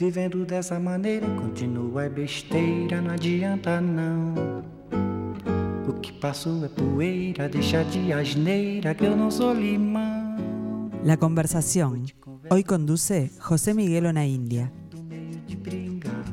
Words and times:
Vivendo 0.00 0.46
dessa 0.46 0.80
maneira, 0.80 1.26
continua 1.28 2.04
é 2.04 2.08
besteira, 2.08 3.02
não 3.02 3.10
adianta 3.10 3.82
não. 3.82 4.64
O 5.86 5.92
que 6.00 6.10
passou 6.10 6.64
é 6.64 6.68
poeira, 6.68 7.50
deixa 7.50 7.84
de 7.84 8.10
asneira 8.10 8.94
que 8.94 9.04
eu 9.04 9.14
não 9.14 9.30
sou 9.30 9.52
limão. 9.52 10.90
La 11.04 11.18
conversación. 11.18 12.06
Hoy 12.48 12.64
conduce 12.64 13.30
José 13.38 13.74
Miguel 13.74 14.06
Ona 14.06 14.24
India. 14.24 14.72
Do 14.90 15.02
meio 15.02 15.38
de 15.46 15.54
brigar. 15.54 16.24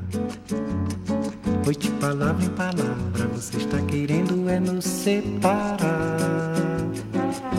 Foi 1.62 1.74
de 1.74 1.90
palavra 2.00 2.42
em 2.42 2.48
palavra, 2.48 3.26
você 3.34 3.58
está 3.58 3.82
querendo 3.82 4.48
é 4.48 4.58
nos 4.58 4.86
separar. 4.86 6.56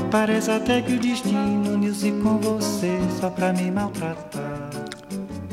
Parece 0.09 0.49
até 0.49 0.81
que 0.81 0.93
o 0.93 0.99
destino 0.99 1.73
uniu-se 1.75 2.11
com 2.23 2.39
você 2.39 2.97
só 3.19 3.29
pra 3.29 3.53
me 3.53 3.69
maltratar. 3.69 4.38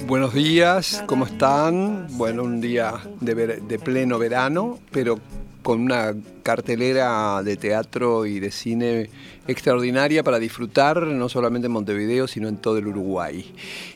Buenos 0.07 0.35
días, 0.35 1.03
¿cómo 1.07 1.27
están? 1.27 2.07
Bueno, 2.13 2.45
un 2.45 2.61
día 2.61 2.95
de, 3.21 3.35
ver- 3.35 3.63
de 3.63 3.79
pleno 3.79 4.19
verano, 4.19 4.79
pero 4.93 5.19
con 5.63 5.81
una 5.81 6.15
cartelera 6.45 7.43
de 7.43 7.57
teatro 7.57 8.25
y 8.25 8.39
de 8.39 8.53
cine 8.53 9.11
extraordinaria 9.49 10.23
para 10.23 10.39
disfrutar, 10.39 11.03
no 11.03 11.29
solamente 11.29 11.67
en 11.67 11.73
Montevideo, 11.73 12.29
sino 12.29 12.47
en 12.47 12.57
todo 12.59 12.79
el 12.79 12.87
Uruguay. 12.87 13.53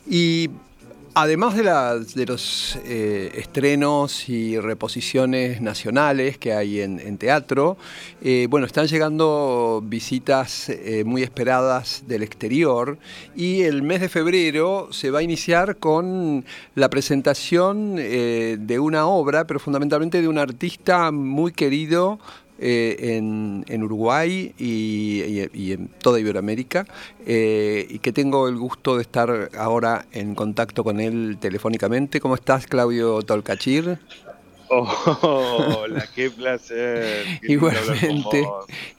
Y 0.09 0.49
además 1.13 1.55
de, 1.55 2.25
los 2.25 2.77
eh, 2.85 3.31
estrenos 3.35 4.29
y 4.29 4.59
reposiciones 4.59 5.61
nacionales 5.61 6.37
que 6.37 6.53
hay 6.53 6.81
en, 6.81 7.17
teatro, 7.17 7.77
eh, 8.21 8.47
bueno, 8.49 8.65
están 8.65 8.87
llegando 8.87 9.81
visitas 9.83 10.69
eh, 10.69 11.03
muy 11.05 11.23
esperadas 11.23 12.03
del 12.07 12.23
exterior 12.23 12.97
y 13.35 13.61
el 13.63 13.83
mes 13.83 14.01
de 14.01 14.09
febrero 14.09 14.87
se 14.91 15.11
va 15.11 15.19
a 15.19 15.23
iniciar 15.23 15.77
con 15.77 16.45
la 16.75 16.89
presentación 16.89 17.95
de 17.95 18.79
una 18.79 19.05
obra, 19.05 19.45
pero 19.45 19.59
fundamentalmente 19.59 20.21
de 20.21 20.27
un 20.27 20.37
artista 20.37 21.11
muy 21.11 21.51
querido 21.51 22.19
eh, 22.61 23.15
en, 23.17 23.65
en 23.67 23.83
Uruguay 23.83 24.53
y, 24.57 25.21
y- 25.23 25.49
y 25.53 25.71
en 25.73 25.87
toda 25.87 26.19
Iberoamérica, 26.19 26.85
eh, 27.25 27.85
y 27.89 27.99
que 27.99 28.13
tengo 28.13 28.47
el 28.47 28.57
gusto 28.57 28.95
de 28.95 29.01
estar 29.01 29.49
ahora 29.57 30.05
en 30.11 30.35
contacto 30.35 30.83
con 30.83 30.99
él 30.99 31.37
telefónicamente. 31.41 32.19
¿Cómo 32.21 32.35
estás, 32.35 32.67
Claudio 32.67 33.21
Tolcachir? 33.23 33.97
Hola, 34.71 36.05
qué 36.15 36.29
placer. 36.29 37.25
Qué 37.41 37.53
Igualmente, 37.53 38.47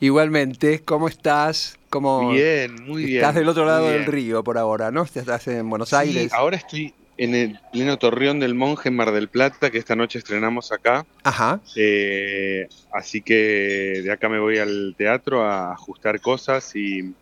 igualmente. 0.00 0.80
¿Cómo 0.80 1.08
estás? 1.08 1.78
¿Cómo 1.88 2.32
Bien, 2.32 2.74
muy 2.86 3.04
bien. 3.04 3.16
Estás 3.16 3.34
del 3.36 3.48
otro 3.48 3.64
lado 3.64 3.88
del 3.88 4.04
río 4.04 4.42
por 4.44 4.58
ahora, 4.58 4.90
¿no? 4.90 5.02
Estás 5.04 5.48
en 5.48 5.68
Buenos 5.70 5.90
Sí, 5.90 5.96
Aires. 5.96 6.32
ahora 6.34 6.56
estoy 6.58 6.92
en 7.18 7.34
el 7.34 7.58
pleno 7.72 7.98
Torreón 7.98 8.40
del 8.40 8.54
Monje 8.54 8.88
en 8.88 8.96
Mar 8.96 9.12
del 9.12 9.28
Plata, 9.28 9.70
que 9.70 9.78
esta 9.78 9.94
noche 9.96 10.18
estrenamos 10.18 10.72
acá. 10.72 11.04
Ajá. 11.22 11.60
Eh, 11.76 12.66
así 12.92 13.22
que 13.22 14.00
de 14.02 14.10
acá 14.12 14.28
me 14.28 14.38
voy 14.40 14.58
al 14.58 14.94
teatro 14.96 15.44
a 15.44 15.72
ajustar 15.72 16.20
cosas 16.20 16.74
y, 16.74 17.14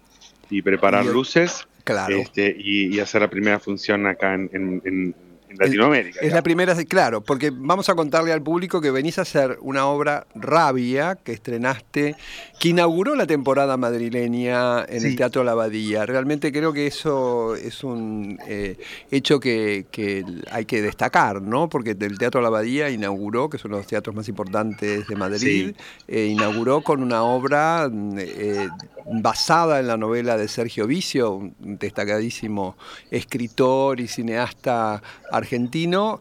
y 0.49 0.63
preparar 0.63 1.05
luces 1.07 1.67
Claro. 1.85 2.17
este, 2.19 2.55
y, 2.57 2.95
y 2.95 3.01
hacer 3.01 3.23
la 3.23 3.31
primera 3.31 3.59
función 3.59 4.07
acá 4.07 4.35
en, 4.35 4.51
en- 4.53 4.83
en- 4.85 5.15
en 5.51 5.57
Latinoamérica. 5.59 6.21
Es 6.21 6.33
la 6.33 6.43
primera, 6.43 6.75
claro, 6.85 7.21
porque 7.21 7.51
vamos 7.53 7.89
a 7.89 7.95
contarle 7.95 8.33
al 8.33 8.43
público 8.43 8.81
que 8.81 8.91
venís 8.91 9.19
a 9.19 9.23
hacer 9.23 9.59
una 9.61 9.87
obra 9.87 10.27
Rabia 10.35 11.19
que 11.23 11.33
estrenaste, 11.33 12.17
que 12.59 12.69
inauguró 12.69 13.15
la 13.15 13.27
temporada 13.27 13.77
madrileña 13.77 14.85
en 14.85 15.07
el. 15.07 15.21
Teatro 15.21 15.45
La 15.45 15.53
Abadía. 15.53 16.07
Realmente 16.07 16.51
creo 16.51 16.73
que 16.73 16.87
eso 16.87 17.55
es 17.55 17.85
un 17.85 18.39
eh, 18.47 18.79
hecho 19.11 19.39
que, 19.39 19.85
que 19.91 20.25
hay 20.51 20.65
que 20.65 20.81
destacar, 20.81 21.43
¿no? 21.43 21.69
Porque 21.69 21.91
el 21.91 22.19
Teatro 22.19 22.41
La 22.41 22.49
Abadía 22.49 22.89
inauguró, 22.89 23.51
que 23.51 23.59
es 23.59 23.65
uno 23.65 23.77
de 23.77 23.83
los 23.83 23.87
teatros 23.87 24.17
más 24.17 24.29
importantes 24.29 25.07
de 25.07 25.17
Madrid, 25.17 25.75
eh, 26.09 26.27
inauguró 26.27 26.81
con 26.83 27.03
una 27.03 27.23
obra 27.23 27.91
eh, 28.17 28.69
basada 29.13 29.81
en 29.81 29.89
la 29.89 29.97
novela 29.97 30.37
de 30.37 30.49
Sergio 30.49 30.87
Vicio, 30.87 31.33
un 31.35 31.55
destacadísimo 31.61 32.77
escritor 33.11 34.01
y 34.01 34.09
cineasta 34.09 35.03
argentino, 35.31 35.40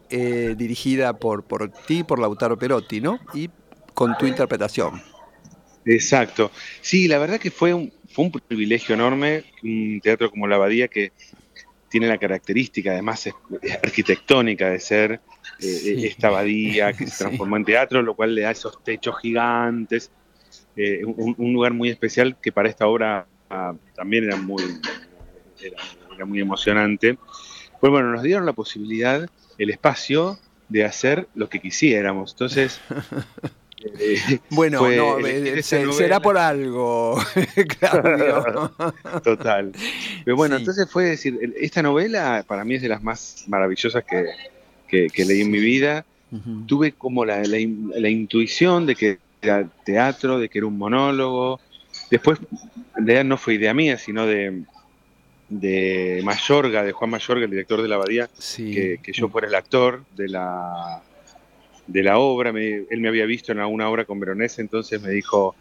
eh, 0.10 0.56
dirigida 0.58 1.14
por, 1.14 1.44
por 1.44 1.70
ti, 1.70 2.04
por 2.04 2.20
Lautaro 2.20 2.58
Perotti, 2.58 3.02
¿no? 3.02 3.20
Y 3.34 3.50
con 3.94 4.18
tu 4.18 4.26
interpretación. 4.26 5.02
Exacto. 5.86 6.52
Sí, 6.82 7.08
la 7.08 7.18
verdad 7.18 7.40
que 7.40 7.52
fue 7.52 7.74
un, 7.74 7.92
fue 8.12 8.26
un 8.26 8.32
privilegio 8.32 8.96
enorme, 8.96 9.44
un 9.64 10.00
teatro 10.02 10.30
como 10.30 10.48
la 10.48 10.56
Abadía 10.56 10.88
que 10.88 11.14
tiene 11.90 12.08
la 12.08 12.18
característica, 12.18 12.92
además 12.92 13.26
es- 13.28 13.34
es 13.62 13.74
arquitectónica, 13.74 14.70
de 14.70 14.80
ser 14.80 15.22
eh, 15.62 15.66
Sí. 15.66 16.06
esta 16.06 16.28
abadía 16.28 16.94
que 16.94 17.06
se 17.08 17.12
Sí. 17.12 17.18
transformó 17.18 17.58
en 17.58 17.66
teatro, 17.66 18.02
lo 18.02 18.16
cual 18.16 18.36
le 18.36 18.42
da 18.44 18.52
esos 18.52 18.84
techos 18.84 19.16
gigantes, 19.22 20.12
eh, 20.76 21.04
un, 21.04 21.34
un 21.38 21.54
lugar 21.54 21.74
muy 21.74 21.90
especial 21.90 22.38
que 22.42 22.52
para 22.52 22.70
esta 22.70 22.88
obra 22.88 23.28
ah, 23.50 23.74
también 23.96 24.26
era 24.26 24.38
muy, 24.38 24.64
era, 25.60 25.78
era 26.16 26.26
muy 26.26 26.40
emocionante. 26.40 27.18
Pues 27.80 27.92
bueno, 27.92 28.12
nos 28.12 28.24
dieron 28.24 28.46
la 28.46 28.54
posibilidad, 28.54 29.30
el 29.58 29.70
espacio 29.70 30.38
de 30.68 30.84
hacer 30.86 31.28
lo 31.36 31.50
que 31.50 31.60
quisiéramos. 31.60 32.32
Entonces, 32.34 32.80
eh, 34.00 34.40
Bueno, 34.50 34.80
Fue 34.80 34.96
no, 34.98 35.20
eh, 35.26 35.64
se- 35.64 35.92
será 35.94 36.20
por 36.22 36.38
algo, 36.38 37.18
Claudio. 37.80 38.72
Total. 39.24 39.72
Pero 40.26 40.36
bueno, 40.38 40.56
Sí. 40.58 40.62
entonces 40.64 40.90
fue 40.92 41.06
decir, 41.06 41.54
esta 41.60 41.82
novela 41.82 42.44
para 42.48 42.64
mí 42.66 42.76
es 42.76 42.82
de 42.82 42.90
las 42.90 43.02
más 43.02 43.46
maravillosas 43.48 44.04
que, 44.04 44.26
que- 44.88 45.08
que 45.08 45.26
leí 45.26 45.42
en 45.42 45.52
mi 45.52 45.60
vida. 45.60 46.06
Tuve 46.68 46.92
como 46.92 47.26
la, 47.26 47.42
la 47.44 47.58
in- 47.58 47.92
la 47.96 48.08
intuición 48.08 48.86
de 48.86 48.96
que 48.96 49.18
era 49.42 49.68
teatro, 49.84 50.38
de 50.38 50.48
que 50.48 50.60
era 50.60 50.68
un 50.68 50.78
monólogo. 50.78 51.60
Después, 52.12 52.38
en 52.96 53.06
realidad 53.08 53.24
no 53.26 53.38
fue 53.38 53.56
idea 53.56 53.74
mía, 53.74 53.98
sino 53.98 54.28
de, 54.28 54.62
de 55.50 56.22
Mayorga, 56.24 56.84
de 56.84 56.92
Juan 56.92 57.10
Mayorga, 57.10 57.46
el 57.46 57.52
director 57.52 57.82
de 57.82 57.88
la 57.88 57.96
Abadía, 57.96 58.30
Sí. 58.38 58.72
que, 58.72 59.00
que 59.02 59.12
yo 59.14 59.30
fuera 59.30 59.48
el 59.48 59.56
actor 59.56 60.04
de 60.16 60.30
la, 60.30 61.02
de 61.88 62.04
la 62.04 62.20
obra. 62.20 62.52
Me- 62.54 62.86
él 62.90 63.02
me 63.02 63.08
había 63.10 63.26
visto 63.26 63.52
en 63.52 63.60
alguna 63.60 63.90
obra 63.90 64.06
con 64.06 64.20
Veronese, 64.20 64.62
entonces 64.62 65.02
me 65.02 65.10
dijo, 65.10 65.56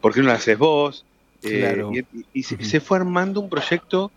¿por 0.00 0.14
qué 0.14 0.20
no 0.20 0.28
la 0.28 0.34
haces 0.34 0.56
vos? 0.58 1.04
Eh, 1.42 1.58
Claro. 1.60 1.90
y 1.92 2.04
y 2.32 2.42
se 2.42 2.80
fue 2.80 2.98
armando 2.98 3.40
un 3.40 3.48
proyecto 3.50 4.10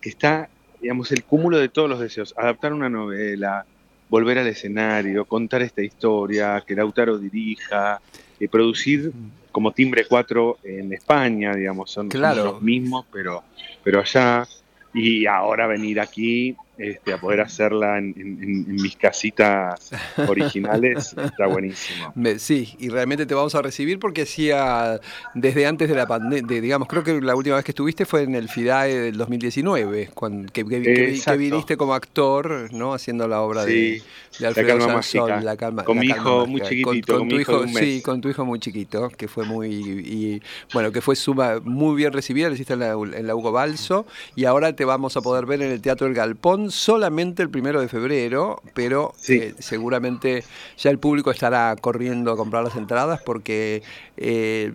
que 0.00 0.08
está, 0.08 0.48
digamos, 0.80 1.12
el 1.12 1.22
cúmulo 1.24 1.58
de 1.58 1.68
todos 1.68 1.88
los 1.88 2.00
deseos. 2.00 2.34
Adaptar 2.36 2.72
una 2.72 2.88
novela, 2.88 3.64
volver 4.08 4.38
al 4.38 4.48
escenario, 4.48 5.24
contar 5.24 5.62
esta 5.62 5.82
historia, 5.82 6.62
que 6.66 6.74
Lautaro 6.74 7.16
dirija, 7.18 8.00
eh, 8.40 8.48
producir 8.48 9.12
como 9.52 9.72
Timbre 9.72 10.06
4 10.08 10.58
en 10.64 10.92
España, 10.92 11.54
digamos, 11.54 11.90
son, 11.90 12.10
son 12.10 12.36
los 12.36 12.62
mismos, 12.62 13.06
pero, 13.12 13.44
pero 13.84 14.00
allá. 14.00 14.46
Y 14.94 15.26
ahora 15.26 15.66
venir 15.66 16.00
aquí 16.00 16.56
este, 16.78 17.12
a 17.12 17.18
poder 17.18 17.40
hacerla 17.42 17.98
en, 17.98 18.14
en- 18.16 18.42
en- 18.42 18.64
en 18.70 18.74
mis 18.76 18.96
casitas 18.96 19.90
originales 20.28 21.14
está 21.24 21.46
buenísimo. 21.46 22.12
Sí, 22.38 22.74
y 22.78 22.88
realmente 22.88 23.26
te 23.26 23.34
vamos 23.34 23.54
a 23.54 23.62
recibir 23.62 23.98
porque 23.98 24.22
hacía 24.22 25.00
desde 25.34 25.66
antes 25.66 25.88
de 25.88 25.94
la 25.94 26.06
pandemia, 26.06 26.60
digamos, 26.60 26.88
creo 26.88 27.04
que 27.04 27.20
la 27.20 27.34
última 27.36 27.56
vez 27.56 27.64
que 27.64 27.72
estuviste 27.72 28.06
fue 28.06 28.22
en 28.22 28.34
el 28.34 28.48
FIDAE 28.48 28.98
del 29.00 29.16
2019, 29.16 30.10
cuando, 30.14 30.50
que, 30.52 30.64
que- 30.64 30.82
que- 30.82 30.94
que 30.94 31.10
Exacto. 31.10 31.38
viniste 31.38 31.76
como 31.76 31.94
actor, 31.94 32.72
¿no? 32.72 32.94
Haciendo 32.94 33.28
la 33.28 33.40
obra 33.42 33.64
de, 33.64 34.00
Sí, 34.00 34.02
de 34.38 34.46
Alfredo 34.46 34.68
Calma 34.78 35.02
Sansón, 35.02 35.28
Mágica. 35.30 35.40
La 35.44 35.56
calma, 35.56 35.84
Con 35.84 35.96
La 35.96 36.02
mi 36.02 36.08
Calma 36.08 36.22
hijo 36.22 36.46
muy 36.46 36.60
chiquitito, 36.62 37.12
con, 37.12 37.20
con 37.20 37.28
tu 37.28 37.38
hijo 37.38 37.52
de 37.58 37.58
un 37.66 37.74
sí, 37.74 38.02
con 38.02 38.20
tu 38.20 38.28
hijo 38.28 38.44
muy 38.44 38.58
chiquito, 38.58 39.08
que 39.10 39.28
fue 39.28 39.44
muy, 39.44 39.68
y, 39.72 40.42
bueno, 40.72 40.90
que 40.92 41.00
fue 41.00 41.16
suma, 41.16 41.60
muy 41.62 41.96
bien 41.96 42.12
recibida, 42.12 42.48
lo 42.48 42.54
hiciste 42.54 42.72
en 42.74 42.80
la, 42.80 42.92
en 42.92 43.26
la 43.26 43.34
Hugo 43.36 43.52
Balso, 43.52 44.06
y 44.34 44.44
ahora 44.46 44.74
te 44.74 44.84
vamos 44.84 45.16
a 45.16 45.20
poder 45.20 45.46
ver 45.46 45.62
en 45.62 45.70
el 45.70 45.80
Teatro 45.80 46.06
El 46.06 46.14
Galpón 46.14 46.61
solamente 46.70 47.42
el 47.42 47.50
primero 47.50 47.80
de 47.80 47.88
febrero, 47.88 48.62
pero 48.74 49.12
Sí. 49.16 49.34
eh, 49.38 49.54
seguramente 49.58 50.44
ya 50.78 50.90
el 50.90 50.98
público 50.98 51.30
estará 51.30 51.74
corriendo 51.80 52.32
a 52.32 52.36
comprar 52.36 52.64
las 52.64 52.76
entradas 52.76 53.20
porque 53.24 53.82
eh, 54.16 54.72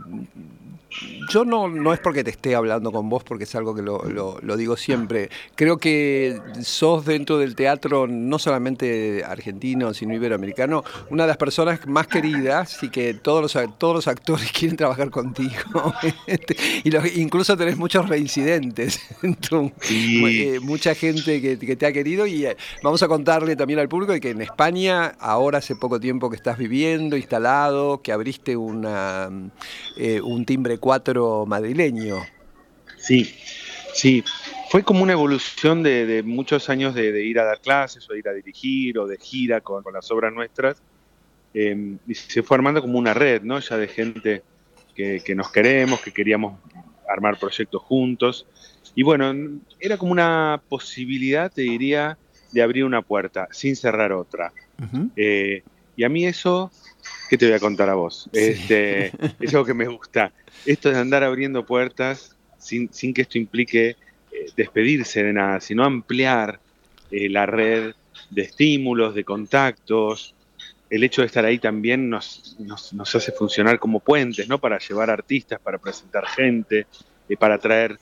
yo 1.29 1.43
no, 1.45 1.67
no 1.67 1.93
es 1.93 1.99
porque 1.99 2.23
te 2.23 2.31
esté 2.31 2.55
hablando 2.55 2.91
con 2.91 3.09
vos, 3.09 3.23
porque 3.23 3.43
es 3.43 3.53
algo 3.55 3.75
que 3.75 3.81
lo, 3.81 4.03
lo- 4.05 4.39
lo 4.41 4.57
digo 4.57 4.77
siempre. 4.77 5.29
Creo 5.55 5.77
que 5.77 6.39
sos 6.63 7.05
dentro 7.05 7.37
del 7.37 7.55
teatro, 7.55 8.07
no 8.07 8.39
solamente 8.39 9.23
argentino, 9.25 9.93
sino 9.93 10.13
iberoamericano, 10.13 10.83
una 11.09 11.23
de 11.23 11.27
las 11.27 11.37
personas 11.37 11.85
más 11.87 12.07
queridas 12.07 12.81
y 12.83 12.89
que 12.89 13.13
todos 13.13 13.41
los, 13.53 13.77
todos 13.77 13.95
los 13.95 14.07
actores 14.07 14.51
quieren 14.57 14.77
trabajar 14.77 15.09
contigo. 15.09 15.93
y 16.83 16.89
los- 16.91 17.15
incluso 17.17 17.57
tenés 17.57 17.77
muchos 17.77 18.07
reincidentes. 18.07 18.99
en 19.23 19.35
tu- 19.35 19.71
Sí. 19.81 20.23
eh, 20.25 20.59
mucha 20.61 20.95
gente 20.95 21.41
que, 21.41 21.57
que 21.59 21.75
te 21.75 21.85
ha 21.85 21.91
querido 21.91 22.25
y 22.27 22.45
eh, 22.45 22.57
vamos 22.83 23.01
a 23.03 23.07
contarle 23.07 23.55
también 23.55 23.79
al 23.79 23.89
público 23.89 24.13
que 24.19 24.29
en 24.31 24.41
España, 24.41 25.15
ahora 25.19 25.57
hace 25.59 25.75
poco 25.75 25.99
tiempo 25.99 26.29
que 26.29 26.35
estás 26.35 26.57
viviendo, 26.57 27.17
instalado, 27.17 28.01
que 28.01 28.11
abriste 28.11 28.55
una, 28.55 29.29
eh, 29.97 30.21
un 30.21 30.45
timbre 30.45 30.76
4 30.77 31.45
madrileño. 31.45 32.17
Sí, 32.97 33.35
sí. 33.93 34.23
fue 34.69 34.83
como 34.83 35.03
una 35.03 35.13
evolución 35.13 35.83
de, 35.83 36.23
muchos 36.25 36.69
años 36.69 36.95
de, 36.95 37.25
ir 37.25 37.39
a 37.39 37.45
dar 37.45 37.61
clases 37.61 38.09
o 38.09 38.13
de 38.13 38.19
ir 38.19 38.27
a 38.27 38.33
dirigir 38.33 38.97
o 38.99 39.07
de 39.07 39.17
gira 39.17 39.61
con, 39.61 39.83
las 39.93 40.09
obras 40.11 40.33
nuestras. 40.33 40.81
Em, 41.53 41.97
y 42.07 42.13
se 42.13 42.43
fue 42.43 42.57
armando 42.57 42.81
como 42.81 42.99
una 42.99 43.13
red, 43.13 43.41
¿no? 43.41 43.59
Ya 43.59 43.77
de 43.77 43.87
gente 43.87 44.43
que, 44.95 45.21
que, 45.23 45.35
nos 45.35 45.51
queremos, 45.51 46.01
que 46.01 46.11
queríamos 46.11 46.59
armar 47.07 47.39
proyectos 47.39 47.81
juntos. 47.83 48.45
Y 48.95 49.03
bueno, 49.03 49.33
era 49.79 49.97
como 49.97 50.11
una 50.11 50.61
posibilidad, 50.67 51.51
te 51.51 51.61
diría, 51.61 52.17
de 52.51 52.61
abrir 52.61 52.83
una 52.85 53.01
puerta 53.01 53.47
sin 53.51 53.75
cerrar 53.75 54.11
otra. 54.11 54.51
Eh, 55.15 55.63
y 55.95 56.03
a 56.03 56.09
mí 56.09 56.25
eso, 56.25 56.71
¿qué 57.29 57.37
te 57.37 57.45
voy 57.45 57.55
a 57.55 57.59
contar 57.59 57.89
a 57.89 57.95
vos? 57.95 58.29
Este, 58.33 59.11
es 59.39 59.53
algo 59.53 59.65
que 59.65 59.73
me 59.73 59.87
gusta. 59.87 60.31
Esto 60.65 60.89
de 60.89 60.97
andar 60.97 61.23
abriendo 61.23 61.65
puertas 61.65 62.35
sin, 62.57 62.91
sin 62.91 63.13
que 63.13 63.23
esto 63.23 63.37
implique 63.37 63.95
eh, 64.31 64.45
despedirse 64.55 65.23
de 65.23 65.33
nada, 65.33 65.59
sino 65.59 65.83
ampliar 65.83 66.59
eh, 67.11 67.29
la 67.29 67.45
red 67.45 67.93
de 68.29 68.41
estímulos, 68.41 69.15
de 69.15 69.23
contactos. 69.23 70.35
El 70.89 71.03
hecho 71.03 71.21
de 71.21 71.27
estar 71.27 71.45
ahí 71.45 71.59
también 71.59 72.09
nos, 72.09 72.55
nos, 72.59 72.93
nos 72.93 73.15
hace 73.15 73.31
funcionar 73.31 73.79
como 73.79 73.99
puentes, 73.99 74.47
¿no? 74.47 74.59
Para 74.59 74.79
llevar 74.79 75.09
artistas, 75.09 75.59
para 75.59 75.77
presentar 75.77 76.25
gente, 76.27 76.87
para 77.39 77.57
traer 77.57 77.99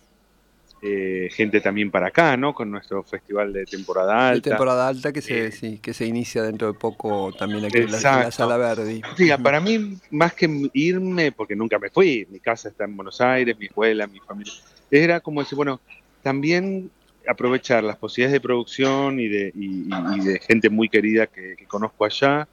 eh, 0.88 1.30
gente 1.32 1.62
también 1.62 1.90
para 1.90 2.10
acá, 2.10 2.38
¿no? 2.38 2.54
Con 2.54 2.70
nuestro 2.70 3.02
festival 3.02 3.52
de 3.52 3.66
temporada 3.66 4.30
alta. 4.30 4.36
De 4.36 4.52
temporada 4.52 4.88
alta 4.88 5.12
que 5.12 5.20
se, 5.20 5.48
eh, 5.48 5.80
que 5.82 5.94
se 5.96 6.06
inicia 6.06 6.44
dentro 6.44 6.72
de 6.72 6.78
poco 6.78 7.34
también 7.34 7.66
aquí 7.66 7.80
en 7.80 7.92
la, 7.92 8.30
Sala 8.30 8.56
Verde. 8.58 9.02
para 9.42 9.60
mí, 9.60 9.98
más 10.12 10.34
que 10.36 10.70
irme, 10.74 11.32
porque 11.32 11.56
nunca 11.56 11.80
me 11.80 11.90
fui, 11.90 12.28
mi 12.30 12.40
casa 12.40 12.70
está 12.70 12.84
en 12.84 12.96
Buenos 12.96 13.20
Aires, 13.20 13.58
mi 13.58 13.66
escuela, 13.66 14.06
mi 14.06 14.20
familia, 14.20 14.54
era 14.92 15.22
como 15.22 15.42
decir, 15.42 15.56
bueno, 15.56 15.82
también 16.22 16.92
aprovechar 17.28 17.84
las 17.84 17.98
posibilidades 17.98 18.34
de 18.34 18.42
producción 18.42 19.20
y 19.20 19.28
de, 19.28 19.54
de 19.56 20.40
gente 20.48 20.70
muy 20.70 20.88
querida 20.88 21.26
que, 21.26 21.56
conozco 21.68 22.06
allá, 22.06 22.48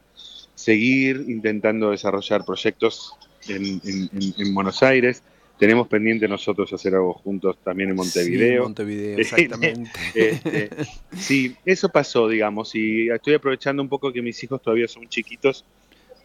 seguir 0.55 1.27
intentando 1.29 1.91
desarrollar 1.91 2.47
proyectos 2.47 3.13
en 3.47 4.55
Buenos 4.55 4.83
Aires, 4.83 5.23
tenemos 5.63 5.87
pendiente 5.87 6.27
nosotros 6.27 6.73
hacer 6.73 6.93
algo 6.97 7.13
juntos 7.13 7.57
también 7.63 7.91
en 7.91 7.95
Montevideo. 7.95 8.63
Sí, 8.63 8.65
Montevideo, 8.65 9.17
exactamente. 9.17 9.91
Este, 10.13 10.71
sí, 11.17 11.55
eso 11.65 11.89
pasó, 11.89 12.27
digamos, 12.27 12.75
y 12.75 13.09
estoy 13.09 13.35
aprovechando 13.35 13.81
un 13.81 13.89
poco 13.89 14.13
que 14.13 14.21
mis 14.23 14.43
hijos 14.43 14.61
todavía 14.61 14.89
son 14.89 15.09
chiquitos 15.09 15.65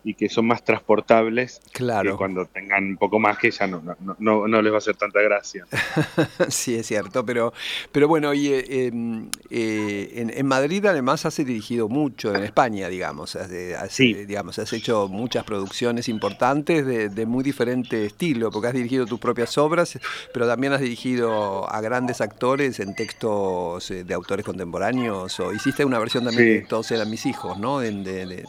y 0.03 0.13
que 0.13 0.29
son 0.29 0.47
más 0.47 0.63
transportables. 0.63 1.61
Claro. 1.71 2.17
cuando 2.17 2.45
tengan 2.45 2.85
un 2.85 2.97
poco 2.97 3.19
más 3.19 3.37
que 3.37 3.51
ya 3.51 3.67
no, 3.67 3.81
no, 4.19 4.47
no, 4.47 4.61
les 4.61 4.71
va 4.71 4.77
a 4.77 4.79
hacer 4.79 4.95
tanta 4.95 5.21
gracia. 5.21 5.65
sí, 6.47 6.75
es 6.75 6.87
cierto, 6.87 7.25
pero, 7.25 7.53
pero 7.91 8.07
bueno, 8.07 8.33
y, 8.33 8.47
eh, 8.47 8.87
em, 8.87 9.29
eh, 9.49 10.31
en, 10.33 10.45
Madrid 10.47 10.85
además 10.85 11.25
has 11.25 11.37
dirigido 11.37 11.89
mucho, 11.89 12.33
en 12.33 12.43
España, 12.43 12.89
digamos, 12.89 13.35
has, 13.35 13.51
sí. 13.91 14.13
digamos, 14.13 14.57
has 14.59 14.71
hecho 14.73 15.07
muchas 15.07 15.43
producciones 15.43 16.09
importantes 16.09 16.85
de, 16.85 17.25
muy 17.25 17.43
diferente 17.43 18.05
estilo, 18.05 18.51
porque 18.51 18.69
has 18.69 18.73
dirigido 18.73 19.05
tus 19.05 19.19
propias 19.19 19.57
obras, 19.57 19.99
pero 20.33 20.47
también 20.47 20.73
has 20.73 20.81
dirigido 20.81 21.69
a 21.69 21.81
grandes 21.81 22.21
actores 22.21 22.79
en 22.79 22.95
textos 22.95 23.91
eh, 23.91 24.03
de 24.03 24.13
autores 24.13 24.45
contemporáneos, 24.45 25.39
o 25.39 25.53
hiciste 25.53 25.83
una 25.85 25.99
versión 25.99 26.23
también 26.23 26.61
de 26.61 26.61
Todos 26.61 26.91
eran 26.91 27.09
mis 27.09 27.25
hijos, 27.25 27.57
¿no? 27.57 27.79
de, 27.79 28.45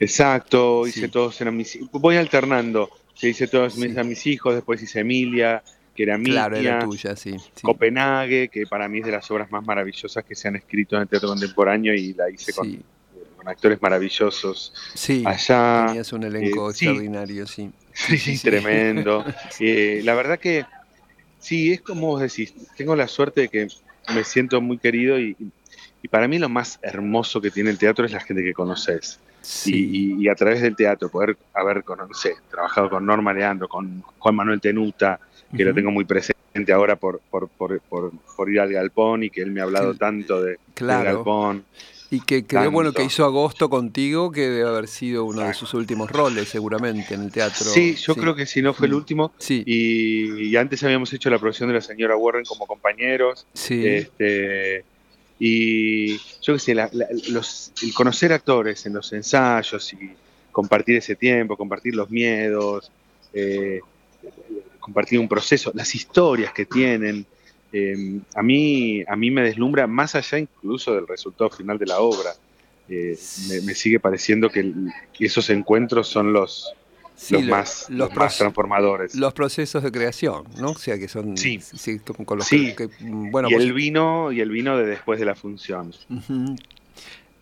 Exacto, 0.00 0.86
hice 0.86 1.08
todos 1.08 1.40
eran 1.40 1.56
mis 1.56 1.78
Voy 1.92 2.16
alternando. 2.16 2.90
Se 3.14 3.28
hice 3.28 3.48
todos 3.48 3.80
eran 3.82 4.08
mis 4.08 4.26
hijos, 4.26 4.54
después 4.54 4.82
hice 4.82 5.00
Emilia, 5.00 5.62
que 5.94 6.02
era 6.02 6.18
mía. 6.18 6.32
Claro, 6.32 6.56
era 6.56 6.84
tuya, 6.84 7.16
sí, 7.16 7.36
Copenhague, 7.62 8.48
que 8.48 8.66
para 8.66 8.88
mí 8.88 8.98
es 8.98 9.06
de 9.06 9.12
las 9.12 9.28
obras 9.30 9.50
más 9.50 9.64
maravillosas 9.64 10.24
que 10.24 10.34
se 10.34 10.48
han 10.48 10.56
escrito 10.56 10.96
en 10.96 11.02
el 11.02 11.08
teatro 11.08 11.30
contemporáneo 11.30 11.94
y 11.94 12.12
la 12.12 12.30
hice 12.30 12.52
con, 12.52 12.84
actores 13.46 13.80
maravillosos. 13.80 14.72
Sí, 14.94 15.22
allá. 15.24 15.86
Tenías 15.86 16.12
un 16.12 16.24
elenco 16.24 16.68
eh, 16.68 16.70
extraordinario, 16.72 17.46
sí. 17.46 17.70
Sí, 17.92 18.38
tremendo. 18.38 19.24
Eh, 19.60 20.02
la 20.04 20.14
verdad 20.14 20.38
que 20.38 20.66
sí, 21.38 21.72
es 21.72 21.80
como 21.80 22.08
vos 22.08 22.20
decís, 22.20 22.52
tengo 22.76 22.94
la 22.94 23.08
suerte 23.08 23.42
de 23.42 23.48
que 23.48 23.68
me 24.14 24.24
siento 24.24 24.60
muy 24.60 24.78
querido 24.78 25.18
y, 25.18 25.36
y 26.02 26.08
para 26.08 26.28
mí 26.28 26.38
lo 26.38 26.48
más 26.48 26.78
hermoso 26.82 27.40
que 27.40 27.50
tiene 27.50 27.70
el 27.70 27.78
teatro 27.78 28.04
es 28.04 28.12
la 28.12 28.20
gente 28.20 28.42
que 28.42 28.52
conoces. 28.52 29.20
Y, 29.66 30.28
a 30.28 30.34
través 30.34 30.60
del 30.60 30.74
teatro 30.74 31.08
poder 31.08 31.36
haber, 31.54 31.84
no 31.86 32.08
trabajado 32.50 32.90
con 32.90 33.06
Norma 33.06 33.32
Leandro, 33.32 33.68
con 33.68 34.02
Juan 34.18 34.34
Manuel 34.34 34.60
Tenuta, 34.60 35.20
que 35.56 35.64
lo 35.64 35.72
tengo 35.72 35.90
muy 35.90 36.04
presente 36.04 36.72
ahora 36.72 36.96
por, 36.96 37.20
por, 37.30 37.48
por, 37.48 37.80
por, 37.80 38.50
ir 38.50 38.60
al 38.60 38.72
galpón 38.72 39.22
y 39.22 39.30
que 39.30 39.42
él 39.42 39.50
me 39.50 39.60
ha 39.60 39.64
hablado 39.64 39.94
tanto 39.94 40.42
de, 40.42 40.58
del 40.74 40.86
galpón. 40.86 41.64
Y 42.08 42.20
que 42.20 42.46
creo 42.46 42.70
bueno 42.70 42.92
que 42.92 43.02
hizo 43.02 43.24
agosto 43.24 43.68
contigo, 43.68 44.30
que 44.30 44.42
debe 44.42 44.68
haber 44.68 44.86
sido 44.86 45.24
uno 45.24 45.42
de 45.42 45.54
sus 45.54 45.74
últimos 45.74 46.10
roles, 46.10 46.48
seguramente, 46.48 47.14
en 47.14 47.22
el 47.22 47.32
teatro. 47.32 47.64
Sí, 47.64 47.96
yo 47.96 48.14
creo 48.14 48.36
que 48.36 48.46
si 48.46 48.62
no 48.62 48.72
fue 48.74 48.86
el 48.86 48.92
mm. 48.92 48.96
último. 48.96 49.32
Sí. 49.38 49.64
Y, 49.66 50.50
y, 50.50 50.56
antes 50.56 50.84
habíamos 50.84 51.12
hecho 51.12 51.30
la 51.30 51.38
producción 51.40 51.68
de 51.68 51.74
la 51.74 51.80
señora 51.80 52.16
Warren 52.16 52.44
como 52.44 52.66
compañeros. 52.66 53.46
Sí. 53.54 53.84
Este, 53.84 54.84
y 55.38 56.16
yo 56.40 56.54
qué 56.54 56.58
sé, 56.58 56.74
los, 56.74 57.72
el 57.82 57.94
conocer 57.94 58.32
actores 58.32 58.86
en 58.86 58.94
los 58.94 59.12
ensayos 59.12 59.92
y 59.92 60.10
compartir 60.50 60.96
ese 60.96 61.16
tiempo, 61.16 61.56
compartir 61.56 61.94
los 61.94 62.10
miedos, 62.10 62.90
eh, 63.34 63.80
compartir 64.80 65.18
un 65.18 65.28
proceso, 65.28 65.72
las 65.74 65.94
historias 65.94 66.52
que 66.52 66.64
tienen, 66.64 67.26
eh, 67.72 68.20
a, 68.34 68.42
mí, 68.42 69.04
a 69.06 69.16
mí 69.16 69.30
me 69.30 69.42
deslumbra 69.42 69.86
más 69.86 70.14
allá 70.14 70.38
incluso 70.38 70.94
del 70.94 71.06
resultado 71.06 71.50
final 71.50 71.78
de 71.78 71.86
la 71.86 72.00
obra. 72.00 72.30
Eh, 72.88 73.18
me, 73.64 73.74
sigue 73.74 73.98
pareciendo 73.98 74.48
que 74.48 74.72
esos 75.18 75.50
encuentros 75.50 76.08
son 76.08 76.32
los, 76.32 76.72
los 77.30 77.42
más, 77.44 77.86
los, 77.88 78.10
transformadores. 78.10 79.14
Los 79.14 79.32
procesos 79.32 79.82
de 79.82 79.90
creación, 79.90 80.44
¿no? 80.58 80.70
O 80.70 80.78
sea, 80.78 80.98
que 80.98 81.08
son 81.08 81.36
sí, 81.36 81.60
con 82.24 82.38
los 82.38 82.48
Que, 82.48 82.88
bueno, 83.00 83.48
y 83.50 83.54
el 83.54 83.72
vino 83.72 84.32
y 84.32 84.40
el 84.40 84.50
vino 84.50 84.76
de 84.76 84.86
después 84.86 85.18
de 85.18 85.26
la 85.26 85.34
función. 85.34 85.92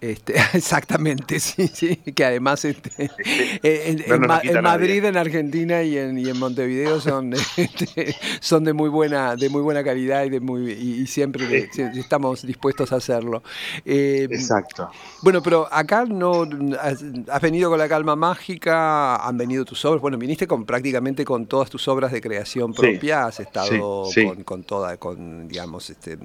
Este, 0.01 0.35
exactamente, 0.55 1.41
sí, 1.41 1.69
sí, 1.69 1.97
que 1.97 2.25
además 2.25 2.65
este, 2.65 3.11
en, 3.63 4.63
Madrid, 4.63 5.05
en 5.05 5.17
Argentina 5.17 5.83
y 5.83 5.97
en, 5.97 6.19
y 6.19 6.29
en 6.29 6.39
Montevideo 6.39 7.01
son, 7.01 7.33
este, 7.57 8.15
son 8.41 8.65
de 8.65 8.73
muy 8.73 8.91
buena, 8.91 9.35
de 9.37 9.49
muy 9.49 9.63
buena 9.63 9.83
calidad 9.83 10.25
y 10.25 10.31
de 10.31 10.41
muy 10.41 10.73
y, 10.73 11.07
siempre 11.07 11.71
estamos 11.95 12.47
dispuestos 12.47 12.93
a 12.93 12.97
hacerlo. 12.97 13.43
Eh, 13.85 14.27
Exacto. 14.31 14.91
Bueno, 15.23 15.43
pero 15.43 15.69
acá 15.73 16.05
no 16.05 16.47
has, 16.81 17.03
venido 17.41 17.71
con 17.71 17.79
la 17.79 17.89
calma 17.89 18.17
mágica, 18.17 19.17
han 19.17 19.39
venido 19.39 19.65
tus 19.65 19.85
obras, 19.85 20.03
bueno, 20.03 20.19
viniste 20.19 20.47
con 20.47 20.67
prácticamente 20.67 21.25
con 21.25 21.47
todas 21.47 21.71
tus 21.71 21.87
obras 21.89 22.13
de 22.13 22.21
creación 22.21 22.75
propia, 22.75 23.27
has 23.27 23.41
estado 23.41 24.05
con, 24.15 24.45
con, 24.45 24.65
toda, 24.65 24.97
con 24.97 25.49
digamos, 25.49 25.89
este, 25.91 26.19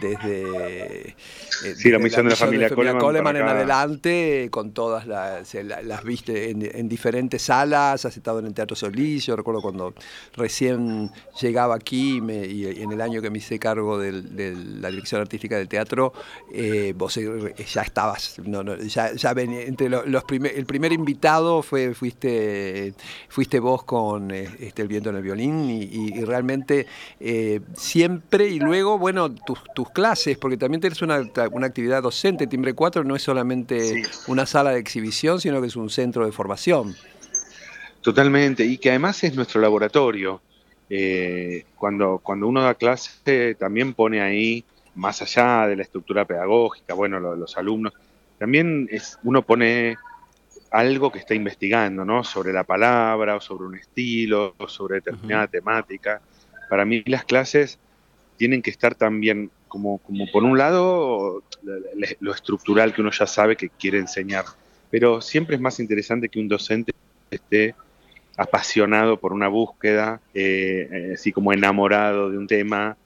desde, 0.00 1.10
eh, 1.10 1.14
sí, 1.76 1.90
la 1.90 1.98
misión 1.98 2.27
la 2.28 2.36
familia, 2.36 2.68
Coleman, 2.98 3.36
en 3.36 3.48
adelante, 3.48 4.48
con 4.50 4.72
todas 4.72 5.06
las, 5.06 5.54
las 5.54 6.04
viste 6.04 6.50
en, 6.50 6.88
diferentes 6.88 7.42
salas, 7.42 8.04
has 8.04 8.16
estado 8.16 8.38
en 8.38 8.46
el 8.46 8.54
Teatro 8.54 8.76
Solís, 8.76 9.26
yo 9.26 9.36
recuerdo 9.36 9.62
cuando 9.62 9.94
recién 10.34 11.10
llegaba 11.40 11.74
aquí 11.74 12.18
y, 12.18 12.82
en 12.82 12.92
el 12.92 13.00
año 13.00 13.20
que 13.20 13.30
me 13.30 13.38
hice 13.38 13.58
cargo 13.58 13.98
de, 13.98 14.12
la 14.80 14.90
dirección 14.90 15.20
artística 15.20 15.56
del 15.56 15.68
teatro, 15.68 16.12
eh, 16.52 16.94
vos 16.96 17.16
eh, 17.16 17.54
ya 17.72 17.82
estabas, 17.82 18.38
no, 18.44 18.62
no, 18.62 18.76
ya, 18.76 19.12
ya 19.14 19.30
entre 19.30 19.88
los, 19.88 20.04
el 20.32 20.66
primer 20.66 20.92
invitado 20.92 21.62
fue, 21.62 21.94
fuiste, 21.94 22.94
fuiste 23.28 23.60
vos 23.60 23.84
con 23.84 24.30
eh, 24.30 24.48
este, 24.60 24.82
El 24.82 24.88
viento 24.88 25.10
en 25.10 25.16
el 25.16 25.22
violín 25.22 25.70
y, 25.70 26.24
realmente 26.24 26.86
siempre, 27.74 28.48
y 28.48 28.58
luego, 28.58 28.98
bueno, 28.98 29.32
tus, 29.34 29.58
tus 29.74 29.90
clases, 29.90 30.36
porque 30.38 30.56
también 30.56 30.80
tienes 30.80 31.00
una, 31.02 31.22
una 31.52 31.66
actividad 31.66 32.02
docente, 32.02 32.17
Timbre 32.48 32.74
4 32.74 33.04
no 33.04 33.14
es 33.14 33.22
solamente 33.22 34.02
una 34.26 34.46
sala 34.46 34.70
de 34.70 34.80
exhibición, 34.80 35.40
sino 35.40 35.60
que 35.60 35.68
es 35.68 35.76
un 35.76 35.90
centro 35.90 36.26
de 36.26 36.32
formación. 36.32 36.96
Totalmente, 38.00 38.64
y 38.64 38.78
que 38.78 38.90
además 38.90 39.22
es 39.24 39.34
nuestro 39.34 39.60
laboratorio. 39.60 40.40
Eh, 40.90 41.64
cuando, 41.76 42.18
cuando 42.18 42.48
uno 42.48 42.62
da 42.62 42.74
clase 42.74 43.54
también 43.54 43.94
pone 43.94 44.20
ahí, 44.20 44.64
más 44.94 45.22
allá 45.22 45.66
de 45.68 45.76
la 45.76 45.82
estructura 45.82 46.24
pedagógica, 46.24 46.94
bueno, 46.94 47.20
los 47.20 47.56
alumnos, 47.56 47.92
también 48.38 48.88
es, 48.90 49.18
uno 49.22 49.42
pone 49.42 49.96
algo 50.70 51.12
que 51.12 51.18
está 51.18 51.34
investigando, 51.34 52.04
¿no? 52.04 52.24
Sobre 52.24 52.52
la 52.52 52.64
palabra, 52.64 53.36
o 53.36 53.40
sobre 53.40 53.66
un 53.66 53.76
estilo, 53.76 54.54
o 54.58 54.68
sobre 54.68 54.96
determinada 54.96 55.46
temática. 55.46 56.20
Para 56.68 56.84
mí 56.84 57.02
las 57.06 57.24
clases 57.24 57.78
tienen 58.38 58.62
que 58.62 58.70
estar 58.70 58.94
también 58.94 59.50
como, 59.68 59.98
como 59.98 60.30
por 60.30 60.44
un 60.44 60.56
lado 60.56 61.42
lo 62.20 62.32
estructural 62.32 62.94
que 62.94 63.02
uno 63.02 63.10
ya 63.10 63.26
sabe 63.26 63.56
que 63.56 63.68
quiere 63.68 63.98
enseñar, 63.98 64.46
pero 64.90 65.20
siempre 65.20 65.56
es 65.56 65.60
más 65.60 65.78
interesante 65.80 66.30
que 66.30 66.40
un 66.40 66.48
docente 66.48 66.92
esté 67.30 67.74
apasionado 68.38 69.18
por 69.18 69.32
una 69.32 69.48
búsqueda, 69.48 70.20
eh, 70.32 71.12
así 71.14 71.32
como 71.32 71.52
enamorado 71.52 72.30
de 72.30 72.38
un 72.38 72.46
tema 72.46 72.96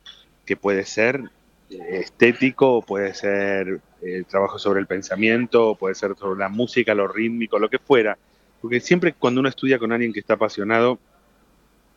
que 0.45 0.57
puede 0.57 0.85
ser 0.85 1.23
estético, 1.71 2.83
puede 2.83 3.15
ser 3.15 3.81
el 4.03 4.27
trabajo 4.27 4.59
sobre 4.59 4.81
el 4.81 4.87
pensamiento, 4.87 5.75
puede 5.75 5.95
ser 5.95 6.15
sobre 6.17 6.39
la 6.39 6.49
música, 6.49 6.95
lo 6.95 7.09
rítmico, 7.09 7.59
lo 7.59 7.71
que 7.71 7.79
fuera. 7.79 8.19
Porque 8.61 8.81
siempre 8.81 9.15
cuando 9.15 9.41
uno 9.41 9.49
estudia 9.49 9.79
con 9.79 9.91
alguien 9.91 10.13
que 10.13 10.21
está 10.21 10.35
apasionado, 10.35 10.99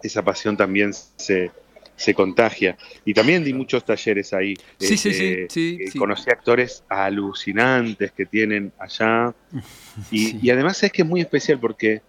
esa 0.01 0.24
pasión 0.24 0.56
también 0.56 0.94
se, 0.94 1.51
se 1.96 2.14
contagia. 2.14 2.78
Y 3.06 3.14
también 3.14 3.44
di 3.44 3.54
muchos 3.54 3.86
talleres 3.86 4.34
ahí. 4.34 4.56
Sí, 4.80 4.98
sí, 4.98 5.14
sí, 5.14 5.46
sí, 5.50 5.78
eh, 5.80 5.98
Conocí 5.98 6.30
actores 6.30 6.84
alucinantes 6.90 8.12
que 8.12 8.25
tienen 8.25 8.72
allá. 8.80 9.34
Y, 10.12 10.50
además 10.50 10.84
es 10.84 10.92
que 10.92 11.04
es 11.04 11.08
muy 11.08 11.22
especial 11.22 11.58
porque 11.58 12.02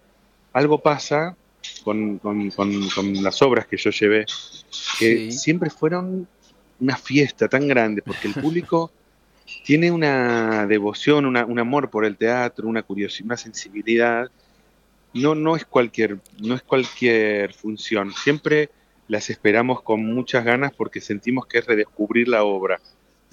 algo 0.51 0.77
pasa 0.77 1.37
con, 1.85 2.19
las 3.21 3.41
obras 3.41 3.65
que 3.65 3.77
yo 3.77 3.91
llevé, 3.91 4.25
que 4.99 5.31
siempre 5.31 5.69
fueron 5.69 6.27
una 6.81 6.97
fiesta 6.97 7.47
tan 7.47 7.65
grande, 7.65 8.01
porque 8.01 8.27
el 8.27 8.33
público 8.33 8.91
tiene 9.63 9.89
una 9.89 10.67
devoción, 10.67 11.25
un 11.25 11.59
amor 11.59 11.89
por 11.89 12.03
el 12.03 12.17
teatro, 12.17 12.67
una 12.67 12.83
curiosidad, 12.83 13.27
una 13.27 13.37
sensibilidad. 13.37 14.29
No, 15.13 15.33
no 15.33 15.55
es 15.55 15.63
cualquier, 15.63 16.19
no 16.39 16.55
es 16.55 16.61
cualquier 16.63 17.53
función. 17.53 18.13
Siempre 18.13 18.69
las 19.07 19.29
esperamos 19.29 19.81
con 19.81 20.05
muchas 20.05 20.43
ganas 20.43 20.73
porque 20.73 21.01
sentimos 21.01 21.45
que 21.47 21.59
es 21.59 21.65
redescubrir 21.65 22.27
la 22.27 22.43
obra 22.43 22.79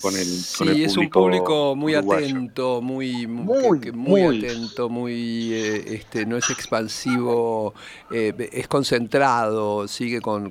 con 0.02 0.14
el, 0.16 0.24
sí, 0.24 0.84
es 0.84 0.96
un 0.96 1.08
público 1.08 1.76
muy 1.76 1.94
atento, 1.94 2.82
muy, 2.82 3.26
muy, 3.26 4.38
atento, 4.38 4.88
muy 4.88 5.52
eh, 5.52 5.94
este, 5.94 6.26
no 6.26 6.36
es 6.36 6.50
expansivo, 6.50 7.74
eh, 8.10 8.32
es 8.52 8.66
concentrado, 8.66 9.86
sigue 9.86 10.20
con, 10.20 10.50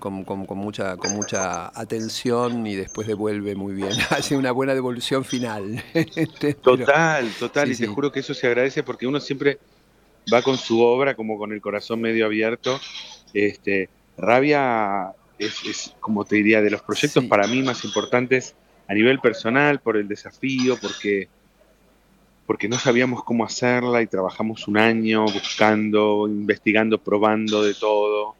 mucha, 0.55 0.95
con 0.95 1.11
mucha 1.11 1.67
atención 1.79 2.65
y 2.65 2.75
después 2.75 3.05
devuelve 3.05 3.53
muy 3.55 3.73
bien, 3.73 3.91
hace 4.11 4.37
una 4.37 4.51
buena 4.51 4.73
devolución 4.73 5.23
final. 5.25 5.83
Este, 5.93 6.53
total, 6.53 7.31
total, 7.39 7.71
y 7.71 7.75
te 7.75 7.87
juro 7.87 8.11
que 8.11 8.19
eso 8.19 8.33
se 8.33 8.47
agradece 8.47 8.83
porque 8.83 9.07
uno 9.07 9.19
siempre 9.19 9.59
va 10.31 10.41
con 10.41 10.57
su 10.57 10.81
obra 10.81 11.15
como 11.15 11.37
con 11.37 11.51
el 11.51 11.61
corazón 11.61 12.01
medio 12.01 12.25
abierto. 12.25 12.79
Este, 13.33 13.89
Rabia 14.17 15.11
es, 15.39 15.95
como 15.99 16.25
te 16.25 16.37
diría, 16.37 16.61
de 16.61 16.69
los 16.69 16.81
proyectos 16.81 17.25
para 17.25 17.47
mí 17.47 17.61
más 17.61 17.83
importantes 17.83 18.55
a 18.87 18.93
nivel 18.93 19.19
personal 19.19 19.79
por 19.79 19.97
el 19.97 20.07
desafío, 20.07 20.77
porque, 20.81 21.27
porque 22.45 22.67
no 22.67 22.77
sabíamos 22.77 23.23
cómo 23.23 23.43
hacerla 23.45 24.01
y 24.01 24.07
trabajamos 24.07 24.67
un 24.67 24.77
año 24.77 25.23
buscando, 25.25 26.27
investigando, 26.27 26.97
probando 26.97 27.63
de 27.63 27.73
todo. 27.73 28.35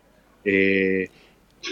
Eh, 0.46 1.10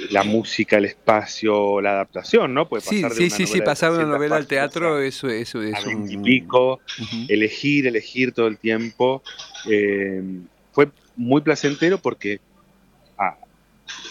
la 0.10 0.24
música, 0.24 0.78
el 0.78 0.86
espacio, 0.86 1.82
la 1.82 1.92
adaptación, 1.92 2.54
¿no? 2.54 2.68
Puede 2.68 2.84
pasar 2.84 3.12
sí, 3.12 3.30
sí, 3.30 3.46
sí, 3.46 3.62
pasar 3.62 3.92
de 3.92 4.00
una 4.00 4.14
novela 4.14 4.38
al 4.38 4.48
teatro, 4.48 5.02
eso, 5.02 5.28
eso 5.28 5.62
es 5.62 5.86
un... 5.86 6.24
pico, 6.24 6.80
elegir, 7.28 7.88
elegir 7.88 8.32
todo 8.32 8.48
el 8.48 8.58
tiempo. 8.58 9.22
Eh, 9.70 10.24
fue 10.72 10.90
muy 11.16 11.42
placentero 11.42 11.98
porque 11.98 12.40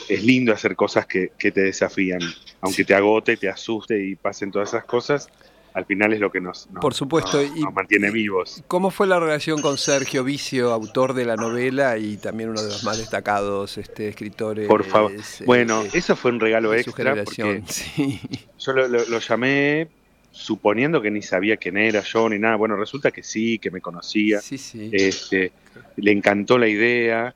es 0.08 0.24
lindo 0.24 0.52
hacer 0.52 0.76
cosas 0.76 1.06
que, 1.06 1.30
te 1.38 1.60
desafían, 1.60 2.20
aunque 2.60 2.84
te 2.84 2.94
agote, 2.94 3.36
te 3.36 3.48
asuste 3.48 4.02
y 4.02 4.16
pasen 4.16 4.50
todas 4.50 4.70
esas 4.70 4.84
cosas. 4.84 5.28
Al 5.72 5.84
final 5.84 6.12
es 6.12 6.18
lo 6.18 6.32
que 6.32 6.40
nos, 6.40 6.68
Por 6.80 6.94
supuesto, 6.94 7.40
mantiene 7.72 8.10
vivos. 8.10 8.64
¿Cómo 8.66 8.90
fue 8.90 9.06
la 9.06 9.20
relación 9.20 9.62
con 9.62 9.78
Sergio 9.78 10.24
Vicio, 10.24 10.72
autor 10.72 11.14
de 11.14 11.24
la 11.24 11.36
novela 11.36 11.96
y 11.96 12.16
también 12.16 12.50
uno 12.50 12.60
de 12.60 12.70
los 12.70 12.82
más 12.82 12.98
destacados 12.98 13.78
este, 13.78 14.08
escritores? 14.08 14.66
Por 14.66 14.82
favor. 14.82 15.12
bueno, 15.46 15.84
eh, 15.84 15.90
eso 15.92 16.16
fue 16.16 16.32
un 16.32 16.40
regalo 16.40 16.74
extra. 16.74 17.14
Porque 17.24 17.62
Yo 18.58 18.72
lo, 18.72 19.18
llamé 19.20 19.88
suponiendo 20.32 21.00
que 21.00 21.12
ni 21.12 21.22
sabía 21.22 21.56
quién 21.56 21.76
era 21.76 22.00
yo 22.00 22.28
ni 22.28 22.40
nada. 22.40 22.56
Bueno, 22.56 22.74
resulta 22.74 23.12
que 23.12 23.22
sí, 23.22 23.60
que 23.60 23.70
me 23.70 23.80
conocía. 23.80 24.40
Sí, 24.40 24.58
sí. 24.58 24.90
Este, 24.92 25.52
le 25.94 26.10
encantó 26.10 26.58
la 26.58 26.66
idea, 26.66 27.32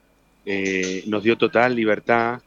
eh, 0.47 1.05
nos 1.07 1.23
dio 1.23 1.37
total 1.37 1.75
libertad. 1.75 2.41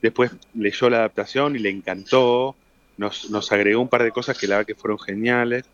Después 0.00 0.32
leyó 0.54 0.90
la 0.90 0.98
adaptación 0.98 1.56
y 1.56 1.60
le 1.60 1.70
encantó, 1.70 2.56
nos, 2.96 3.30
nos 3.30 3.52
agregó 3.52 3.80
un 3.80 3.88
par 3.88 4.02
de 4.02 4.10
cosas 4.10 4.36
que 4.36 4.46
la 4.46 4.56
verdad 4.56 4.66
que 4.66 4.74
fueron 4.74 4.98
geniales. 4.98 5.64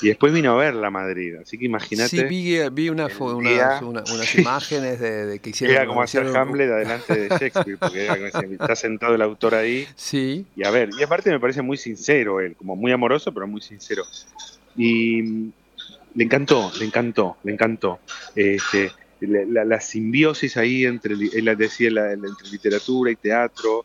Y 0.00 0.08
después 0.08 0.32
vino 0.32 0.52
a 0.52 0.56
verla 0.56 0.88
a 0.88 0.90
Madrid, 0.90 1.36
así 1.42 1.58
que 1.58 1.64
imagínate. 1.64 2.08
Sí, 2.08 2.22
vi, 2.24 2.58
vi 2.70 2.88
unas 2.88 3.12
imágenes 4.38 5.00
de, 5.00 5.40
que 5.40 5.50
hicieron. 5.50 5.76
Era 5.76 5.86
como 5.86 6.02
hacer 6.02 6.24
Hamlet 6.36 6.70
adelante 6.70 7.14
de 7.14 7.28
Shakespeare, 7.28 7.78
porque 7.78 8.06
está 8.52 8.76
sentado 8.76 9.14
el 9.14 9.22
autor 9.22 9.54
ahí. 9.54 9.86
Sí. 9.96 10.46
Y 10.56 10.64
a 10.64 10.70
ver, 10.70 10.90
y 10.98 11.02
aparte 11.02 11.30
me 11.30 11.40
parece 11.40 11.62
muy 11.62 11.76
sincero 11.76 12.40
él, 12.40 12.54
como 12.56 12.76
muy 12.76 12.92
amoroso, 12.92 13.32
pero 13.32 13.46
muy 13.46 13.60
sincero. 13.60 14.04
Y 14.76 15.50
le 16.14 16.24
encantó, 16.24 16.70
le 16.78 16.84
encantó, 16.84 17.36
le 17.42 17.52
encantó. 17.52 17.98
Este, 18.34 18.92
la, 19.20 19.80
simbiosis 19.80 20.56
ahí 20.56 20.84
entre, 20.84 21.14
él 21.14 21.54
decía, 21.56 21.88
entre 21.88 22.48
literatura 22.50 23.10
y 23.10 23.16
teatro, 23.16 23.84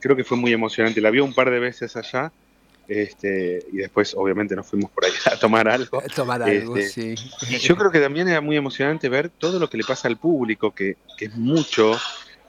creo 0.00 0.16
que 0.16 0.24
fue 0.24 0.36
muy 0.36 0.52
emocionante. 0.52 1.00
La 1.00 1.10
vio 1.10 1.24
un 1.24 1.34
par 1.34 1.50
de 1.50 1.58
veces 1.58 1.96
allá 1.96 2.32
este, 2.86 3.64
y 3.72 3.78
después 3.78 4.14
obviamente 4.14 4.54
nos 4.54 4.66
fuimos 4.66 4.90
por 4.90 5.04
ahí 5.04 5.12
a 5.32 5.38
tomar 5.38 5.68
algo. 5.68 6.02
tomar 6.14 6.42
algo, 6.42 6.76
este, 6.76 7.16
sí. 7.16 7.30
Y 7.48 7.58
yo 7.58 7.76
creo 7.76 7.90
que 7.90 8.00
también 8.00 8.28
era 8.28 8.40
muy 8.40 8.56
emocionante 8.56 9.08
ver 9.08 9.30
todo 9.30 9.58
lo 9.58 9.70
que 9.70 9.78
le 9.78 9.84
pasa 9.84 10.08
al 10.08 10.18
público, 10.18 10.72
que, 10.72 10.96
es 11.18 11.34
mucho, 11.36 11.98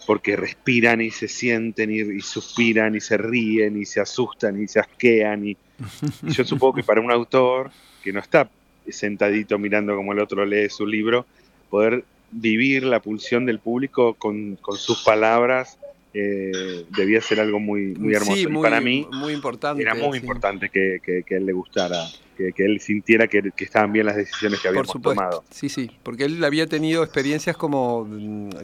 porque 0.05 0.35
respiran 0.35 1.01
y 1.01 1.11
se 1.11 1.27
sienten 1.27 1.91
y, 1.91 2.19
suspiran 2.21 2.95
y 2.95 2.99
se 2.99 3.17
ríen 3.17 3.81
y 3.81 3.85
se 3.85 4.01
asustan 4.01 4.61
y 4.61 4.67
se 4.67 4.79
asquean. 4.79 5.47
y 5.47 5.57
yo 6.23 6.43
supongo 6.43 6.75
que 6.75 6.83
para 6.83 7.01
un 7.01 7.11
autor 7.11 7.71
que 8.03 8.11
no 8.11 8.19
está 8.19 8.49
sentadito 8.89 9.57
mirando 9.57 9.95
como 9.95 10.11
el 10.13 10.19
otro 10.19 10.45
lee 10.45 10.69
su 10.69 10.85
libro, 10.85 11.25
poder 11.69 12.03
vivir 12.31 12.83
la 12.83 12.99
pulsión 13.01 13.45
del 13.45 13.59
público 13.59 14.15
con, 14.15 14.57
sus 14.77 15.03
palabras 15.03 15.77
eh, 16.13 16.85
debía 16.95 17.19
ser 17.21 17.39
algo 17.39 17.59
muy, 17.59 17.93
muy 17.95 18.13
hermoso. 18.13 18.37
y 18.37 18.47
para 18.47 18.79
mí 18.79 19.07
muy 19.11 19.33
importante, 19.33 19.81
era 19.81 19.95
muy 19.95 20.17
importante 20.17 20.69
que, 20.69 20.99
que, 21.03 21.35
él 21.35 21.45
le 21.45 21.51
gustara, 21.51 22.05
que, 22.37 22.53
él 22.57 22.79
sintiera 22.79 23.27
que, 23.27 23.51
estaban 23.57 23.91
bien 23.91 24.05
las 24.05 24.15
decisiones 24.15 24.61
que 24.61 24.69
habíamos 24.69 25.01
tomado. 25.01 25.43
Sí, 25.49 25.67
sí, 25.67 25.91
porque 26.03 26.25
él 26.25 26.41
había 26.43 26.67
tenido 26.67 27.03
experiencias 27.03 27.57
como, 27.57 28.07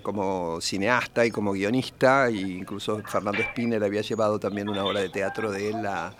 como 0.02 0.62
cineasta 0.62 1.26
y 1.26 1.32
como 1.32 1.52
guionista, 1.52 2.30
e 2.30 2.36
incluso 2.36 3.02
Fernando 3.04 3.42
Spinner 3.44 3.84
había 3.84 4.02
llevado 4.02 4.40
también 4.40 4.70
una 4.70 4.86
obra 4.86 5.02
de 5.02 5.10
teatro 5.10 5.52
de 5.52 5.72
él 5.72 5.86
a, 5.86 6.16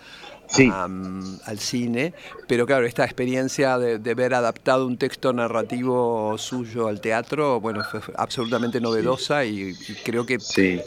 al 0.60 1.58
cine, 1.58 2.12
pero 2.46 2.66
claro, 2.66 2.86
esta 2.86 3.04
experiencia 3.04 3.78
de, 3.78 4.14
ver 4.14 4.34
adaptado 4.34 4.86
un 4.86 4.98
texto 4.98 5.32
narrativo 5.32 6.36
suyo 6.36 6.88
al 6.88 7.00
teatro, 7.00 7.60
bueno, 7.60 7.82
fue 7.84 8.00
absolutamente 8.16 8.80
novedosa 8.80 9.44
y, 9.44 9.74
creo 10.04 10.26
que 10.26 10.38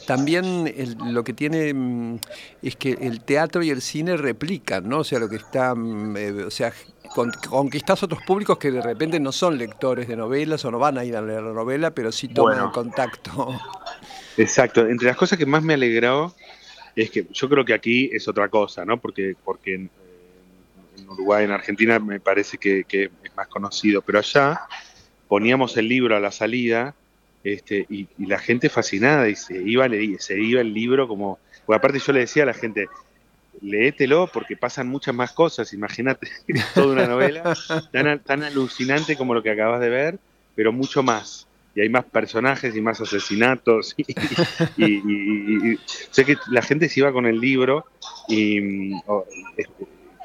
también 0.05 0.73
lo 1.05 1.23
que 1.23 1.33
tiene 1.33 1.73
mm, 1.73 2.19
es 2.61 2.75
que 2.75 2.91
el 3.01 3.21
teatro 3.21 3.63
y 3.63 3.69
el 3.69 3.81
cine 3.81 4.17
replican, 4.17 4.87
¿no? 4.87 4.99
O 4.99 5.03
sea, 5.03 5.19
lo 5.19 5.29
que 5.29 5.37
está, 5.37 5.73
mm, 5.73 6.17
eh, 6.17 6.43
o 6.45 6.51
sea, 6.51 6.71
conquistas 7.49 8.03
otros 8.03 8.21
públicos 8.23 8.57
que 8.57 8.71
de 8.71 8.81
repente 8.81 9.19
no 9.19 9.31
son 9.31 9.57
lectores 9.57 10.07
de 10.07 10.15
novelas 10.15 10.63
o 10.65 10.71
no 10.71 10.79
van 10.79 10.97
a 10.97 11.05
ir 11.05 11.15
a 11.15 11.21
leer 11.21 11.41
la 11.41 11.53
novela, 11.53 11.91
pero 11.91 12.11
sí 12.11 12.27
toman 12.27 12.65
el 12.65 12.71
contacto. 12.71 13.59
Exacto, 14.37 14.85
entre 14.85 15.07
las 15.07 15.17
cosas 15.17 15.37
que 15.37 15.45
más 15.45 15.63
me 15.63 15.75
alegró 15.75 16.35
es 16.95 17.11
que 17.11 17.27
yo 17.31 17.49
creo 17.49 17.65
que 17.65 17.73
aquí 17.73 18.09
es 18.11 18.27
otra 18.27 18.47
cosa, 18.49 18.85
¿no? 18.85 18.99
Porque, 18.99 19.35
porque 19.43 19.75
en, 19.75 19.89
Uruguay, 21.09 21.45
en 21.45 21.51
Argentina, 21.51 21.99
me 21.99 22.19
parece 22.19 22.57
que, 22.57 22.85
es 22.89 23.35
más 23.35 23.47
conocido, 23.47 24.01
pero 24.01 24.19
allá 24.19 24.61
poníamos 25.27 25.75
el 25.77 25.89
libro 25.89 26.15
a 26.15 26.19
la 26.19 26.31
salida 26.31 26.95
este, 27.43 27.85
y, 27.89 28.07
la 28.25 28.39
gente 28.39 28.69
fascinada 28.69 29.27
y 29.27 29.35
se 29.35 29.61
iba, 29.61 29.87
se 30.19 30.39
iba 30.39 30.61
el 30.61 30.73
libro 30.73 31.07
como... 31.07 31.37
Porque 31.65 31.77
aparte 31.77 31.99
yo 31.99 32.13
le 32.13 32.21
decía 32.21 32.43
a 32.43 32.47
la 32.47 32.53
gente, 32.53 32.87
léetelo 33.61 34.29
porque 34.31 34.55
pasan 34.55 34.87
muchas 34.87 35.13
más 35.13 35.31
cosas, 35.31 35.73
imagínate, 35.73 36.29
toda 36.73 36.93
una 36.93 37.07
novela 37.07 37.55
tan, 37.91 38.19
tan 38.19 38.43
alucinante 38.43 39.17
como 39.17 39.33
lo 39.33 39.43
que 39.43 39.51
acabas 39.51 39.81
de 39.81 39.89
ver, 39.89 40.19
pero 40.55 40.71
mucho 40.71 41.03
más 41.03 41.47
y 41.75 41.81
hay 41.81 41.89
más 41.89 42.05
personajes 42.05 42.75
y 42.75 42.81
más 42.81 43.01
asesinatos. 43.01 43.95
Y, 44.77 45.77
sé 46.11 46.25
que 46.25 46.37
la 46.49 46.61
gente 46.61 46.89
se 46.89 47.01
iba 47.01 47.11
con 47.11 47.25
el 47.25 47.39
libro 47.39 47.85
y 48.27 48.61
mm, 48.61 49.01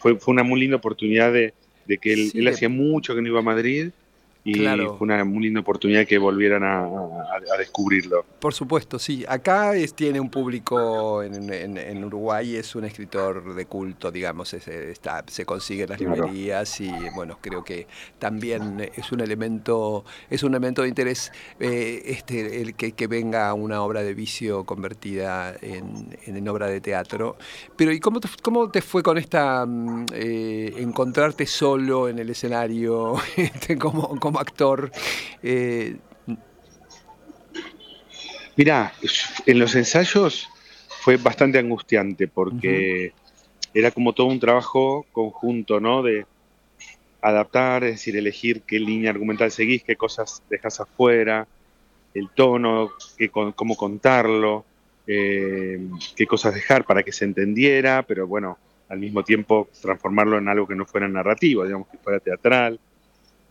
fue, 0.01 0.17
fue 0.17 0.33
una 0.33 0.43
muy 0.43 0.61
linda 0.61 0.77
oportunidad 0.77 1.33
de, 1.33 1.53
que 2.01 2.13
él, 2.13 2.49
hacía 2.49 2.69
mucho 2.69 3.15
que 3.15 3.23
no 3.23 3.29
iba 3.29 3.41
a 3.41 3.43
Madrid 3.43 3.91
y 4.43 4.55
fue 4.55 4.97
una 5.01 5.25
muy 5.25 5.45
linda 5.45 5.61
oportunidad 5.61 6.07
que 6.07 6.17
volvieran 6.19 6.63
a, 6.65 6.89
descubrirlo. 7.59 8.25
Por 8.39 8.55
supuesto, 8.55 8.99
sí. 8.99 9.25
Acá 9.29 9.75
es, 9.75 9.95
tiene 9.95 10.19
un 10.19 10.31
público 10.31 11.23
en, 11.23 12.05
Uruguay, 12.05 12.57
es 12.57 12.75
un 12.75 12.85
escritor 12.85 13.55
de 13.55 13.67
culto, 13.67 14.11
digamos, 14.11 14.55
está, 14.55 15.25
se 15.27 15.45
consigue 15.45 15.85
en 15.85 15.91
las 15.91 16.01
librerías 16.01 16.81
y 16.81 16.91
bueno, 17.15 17.39
creo 17.41 17.63
que 17.63 17.87
también 18.19 18.91
es 18.95 19.13
un 19.13 19.21
elemento, 19.21 20.05
es 20.31 20.43
un 20.43 20.53
elemento 20.53 20.83
de 20.83 20.89
interés 20.89 21.33
eh, 21.59 22.03
este, 22.07 22.63
el 22.63 22.75
que, 22.75 23.07
venga 23.11 23.53
una 23.55 23.83
obra 23.83 24.03
de 24.03 24.15
vicio 24.15 24.65
convertida 24.65 25.55
en, 25.61 26.49
obra 26.49 26.69
de 26.69 26.81
teatro. 26.81 27.37
Pero 27.77 27.93
¿y 27.93 28.01
cómo 28.01 28.21
te, 28.21 28.29
cómo 28.43 28.71
te 28.71 28.81
fue 28.83 29.03
con 29.03 29.19
esta 29.19 29.67
mm, 29.67 30.07
eh, 30.15 30.75
encontrarte 30.79 31.47
solo 31.47 32.09
en 32.09 32.19
el 32.19 32.31
escenario 32.31 33.15
este, 33.37 33.77
como 33.77 34.17
como 34.31 34.41
actor. 34.41 34.93
Eh, 35.43 35.97
Mirá, 38.57 38.93
en 39.47 39.59
los 39.59 39.75
ensayos 39.75 40.49
fue 41.03 41.17
bastante 41.17 41.59
angustiante 41.59 42.29
porque 42.29 43.13
era 43.75 43.91
como 43.91 44.13
todo 44.13 44.27
un 44.29 44.39
trabajo 44.39 45.07
conjunto, 45.13 45.81
¿no? 45.81 46.03
De 46.03 46.27
adaptar, 47.23 47.83
es 47.85 47.93
decir, 47.93 48.17
elegir 48.17 48.63
qué 48.63 48.79
línea 48.79 49.11
argumental 49.11 49.51
seguís, 49.51 49.83
qué 49.83 49.97
cosas 49.97 50.43
dejas 50.49 50.79
afuera, 50.79 51.49
el 52.15 52.29
tono, 52.31 52.91
qué, 53.17 53.31
cómo 53.31 53.77
contarlo, 53.77 54.65
eh, 55.07 55.81
qué 56.15 56.27
cosas 56.27 56.55
dejar 56.55 56.85
para 56.85 57.03
que 57.03 57.13
se 57.13 57.25
entendiera, 57.25 58.05
pero 58.05 58.27
bueno, 58.27 58.59
al 58.89 59.01
mismo 59.01 59.25
tiempo 59.25 59.69
transformarlo 59.81 60.39
en 60.39 60.49
algo 60.49 60.69
que 60.69 60.77
no 60.77 60.87
fuera 60.87 61.09
narrativo, 61.09 61.65
digamos 61.65 61.89
que 61.89 61.99
fuera 61.99 62.21
teatral 62.21 62.79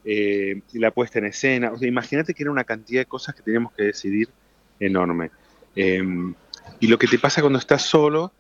eh, 0.06 0.62
la 0.74 0.92
puesta 0.92 1.20
en 1.20 1.26
escena. 1.26 1.72
O 1.72 1.78
sea, 1.78 1.88
imagínate 1.88 2.34
que 2.34 2.44
era 2.44 2.52
una 2.52 2.64
cantidad 2.64 3.02
de 3.02 3.06
cosas 3.06 3.36
que 3.36 3.42
teníamos 3.42 3.74
que 3.74 3.84
decidir 3.84 4.30
enorme. 4.80 5.32
Em, 5.76 6.34
y 6.80 6.88
lo 6.88 6.98
que 6.98 7.08
te 7.08 7.20
pasa 7.20 7.42
cuando 7.42 7.60
estás 7.60 7.84
solo, 7.84 8.32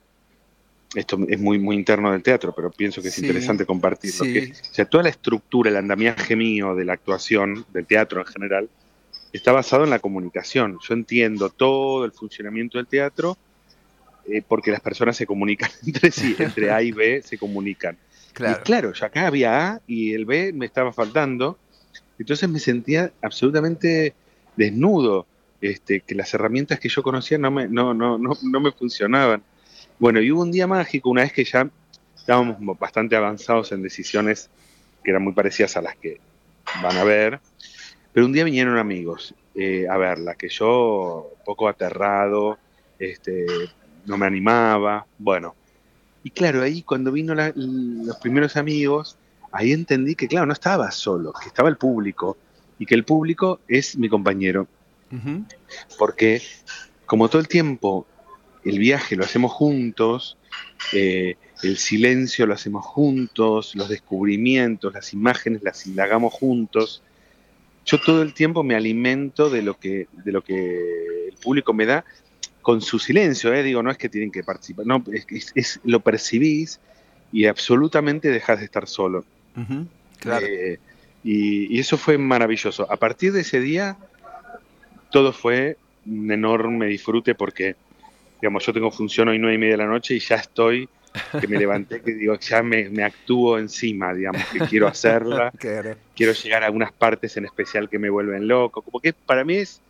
esto 0.96 1.20
es 1.28 1.40
muy, 1.40 1.60
muy 1.60 1.76
interno 1.76 2.12
del 2.12 2.24
teatro, 2.24 2.54
pero 2.56 2.72
pienso 2.72 3.02
que 3.02 3.10
es 3.10 3.20
interesante 3.20 3.66
compartirlo. 3.66 4.26
o 4.26 4.74
sea, 4.74 4.86
toda 4.86 5.04
la 5.04 5.10
estructura, 5.10 5.70
el 5.70 5.78
andamiaje 5.78 6.36
mío 6.36 6.76
de 6.76 6.86
la 6.86 6.94
actuación, 6.94 7.66
del 7.74 7.86
teatro 7.86 8.22
en 8.22 8.28
general, 8.28 8.70
está 9.32 9.52
basado 9.52 9.84
en 9.84 9.90
la 9.90 10.00
comunicación. 10.00 10.80
Yo 10.88 10.94
entiendo 10.94 11.50
todo 11.50 12.06
el 12.06 12.12
funcionamiento 12.12 12.78
del 12.78 12.88
teatro 12.88 13.38
eh, 14.28 14.44
porque 14.48 14.72
las 14.72 14.82
personas 14.82 15.18
se 15.18 15.26
comunican 15.26 15.72
entre 15.86 16.12
sí, 16.12 16.36
entre 16.38 16.72
A 16.72 16.82
y 16.82 16.92
B 16.92 17.22
se 17.24 17.38
comunican. 17.38 17.98
Claro. 18.34 18.60
Y 18.60 18.64
claro, 18.64 18.94
yo 18.94 19.06
acá 19.06 19.28
había 19.28 19.68
A 19.68 19.82
y 19.88 20.14
el 20.14 20.26
B 20.26 20.54
me 20.54 20.66
estaba 20.66 20.94
faltando, 20.94 21.58
entonces 22.18 22.50
me 22.50 22.60
sentía 22.60 23.12
absolutamente 23.22 24.14
desnudo, 24.56 25.26
este, 25.62 26.02
que 26.02 26.16
las 26.16 26.34
herramientas 26.34 26.80
que 26.80 26.90
yo 26.90 27.04
conocía 27.04 27.38
no 27.38 27.52
me, 27.52 27.68
no, 27.68 27.94
no, 27.94 28.18
no, 28.18 28.38
no 28.42 28.60
me 28.60 28.72
funcionaban. 28.72 29.44
Bueno, 29.98 30.22
y 30.22 30.32
hubo 30.32 30.42
un 30.42 30.52
día 30.52 30.68
mágico, 30.68 31.10
una 31.10 31.24
vez 31.24 31.34
que 31.34 31.44
ya 31.44 31.70
estábamos 32.16 32.58
bastante 32.80 33.16
avanzados 33.16 33.72
en 33.72 33.82
decisiones 33.82 34.50
que 35.04 35.12
eran 35.12 35.24
muy 35.24 35.34
parecidas 35.34 35.76
a 35.78 35.82
las 35.82 35.96
que 35.96 36.20
van 36.82 36.98
a 36.98 37.04
ver, 37.04 37.40
pero 38.14 38.26
un 38.26 38.34
día 38.34 38.44
vinieron 38.44 38.78
amigos 38.78 39.34
eh, 39.56 39.88
a 39.90 39.98
verla, 39.98 40.36
que 40.36 40.50
yo, 40.50 41.32
poco 41.46 41.68
aterrado, 41.68 42.58
este, 42.98 43.46
no 44.06 44.18
me 44.18 44.26
animaba, 44.26 45.06
bueno, 45.18 45.56
y 46.24 46.32
claro, 46.32 46.62
ahí 46.62 46.82
cuando 46.82 47.12
vino 47.12 47.34
los 47.34 48.18
primeros 48.18 48.58
amigos, 48.58 49.18
ahí 49.52 49.72
entendí 49.72 50.16
que, 50.16 50.28
claro, 50.28 50.46
no 50.46 50.54
estaba 50.54 50.92
solo, 50.92 51.34
que 51.34 51.48
estaba 51.48 51.70
el 51.70 51.78
público 51.78 52.38
y 52.78 52.86
que 52.86 52.96
el 52.96 53.06
público 53.06 53.60
es 53.68 53.98
mi 53.98 54.10
compañero. 54.10 54.68
Porque 55.98 56.42
como 57.06 57.30
todo 57.30 57.42
el 57.42 57.48
tiempo 57.48 58.06
el 58.64 58.78
viaje 58.78 59.16
lo 59.16 59.24
hacemos 59.24 59.52
juntos, 59.52 60.38
eh, 60.94 61.36
el 61.64 61.78
silencio 61.78 62.46
lo 62.46 62.54
hacemos 62.54 62.86
juntos, 62.86 63.76
los 63.76 63.90
descubrimientos, 63.90 64.94
las 64.94 65.14
imágenes 65.14 65.64
las 65.64 65.88
indagamos 65.88 66.34
juntos, 66.34 67.02
yo 67.86 68.00
todo 68.00 68.22
el 68.22 68.34
tiempo 68.34 68.64
me 68.64 68.76
alimento 68.76 69.50
de 69.50 69.64
lo 69.64 69.80
que, 69.80 70.08
de 70.24 70.32
lo 70.32 70.44
que 70.44 71.28
el 71.30 71.36
público 71.42 71.74
me 71.74 71.86
da 71.86 72.06
con 72.62 72.82
su 72.82 73.00
silencio, 73.00 73.54
¿eh? 73.54 73.64
digo, 73.64 73.82
no 73.82 73.92
es 73.92 73.98
que 73.98 74.10
tienen 74.10 74.32
que 74.32 74.44
participar, 74.44 74.86
no, 74.86 75.04
es, 75.56 75.80
lo 75.84 76.00
percibís 76.02 76.80
y 77.32 77.46
absolutamente 77.46 78.30
dejas 78.30 78.60
de 78.60 78.66
estar 78.66 78.88
solo. 78.88 79.24
claro. 80.20 80.46
Eh, 80.46 80.80
y, 81.24 81.80
eso 81.80 81.98
fue 81.98 82.18
maravilloso. 82.18 82.92
A 82.92 82.98
partir 82.98 83.34
de 83.34 83.42
ese 83.42 83.60
día, 83.60 83.98
todo 85.12 85.34
fue 85.34 85.78
un 86.06 86.32
enorme 86.32 86.88
disfrute 86.88 87.36
porque, 87.36 87.76
digamos, 88.42 88.66
yo 88.66 88.74
tengo 88.74 88.92
función 88.92 89.30
hoy 89.30 89.40
nueve 89.40 89.56
y 89.56 89.60
media 89.60 89.74
de 89.74 89.84
la 89.84 89.88
noche 89.88 90.16
y 90.16 90.20
ya 90.20 90.36
estoy, 90.36 90.88
que 91.40 91.48
me 91.48 91.58
levanté, 91.58 92.02
que 92.02 92.14
digo, 92.14 92.36
ya 92.40 92.64
me, 92.64 92.90
me 92.90 93.04
actúo 93.04 93.58
encima, 93.58 94.14
digamos, 94.14 94.44
que 94.46 94.60
quiero 94.60 94.88
hacerla, 94.88 95.52
quiero 96.16 96.34
llegar 96.34 96.64
a 96.64 96.68
algunas 96.68 96.92
partes 96.92 97.36
en 97.38 97.46
especial 97.46 97.90
que 97.90 98.00
me 98.00 98.10
vuelven 98.10 98.48
loco, 98.48 98.82
como 98.82 99.00
que 99.00 99.14
para 99.14 99.44
mí 99.44 99.56
es 99.56 99.82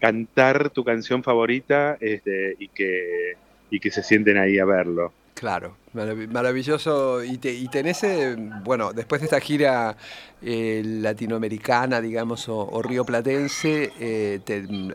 cantar 0.00 0.70
tu 0.70 0.82
canción 0.82 1.22
favorita 1.22 1.96
este, 2.00 2.56
y, 2.58 2.68
que, 2.68 3.36
y 3.70 3.78
que 3.80 3.90
se 3.90 4.02
sienten 4.02 4.38
ahí 4.38 4.58
a 4.58 4.64
verlo. 4.64 5.12
Claro, 5.40 5.76
maravilloso. 5.94 7.24
Y, 7.24 7.38
te, 7.38 7.50
y 7.50 7.66
tenés, 7.68 8.04
eh, 8.04 8.36
bueno, 8.62 8.92
después 8.92 9.22
de 9.22 9.24
esta 9.24 9.40
gira 9.40 9.96
eh, 10.42 10.82
latinoamericana, 10.84 12.00
digamos, 12.02 12.46
o, 12.48 12.82
río 12.82 13.06
platense, 13.06 13.90
eh, 13.98 14.40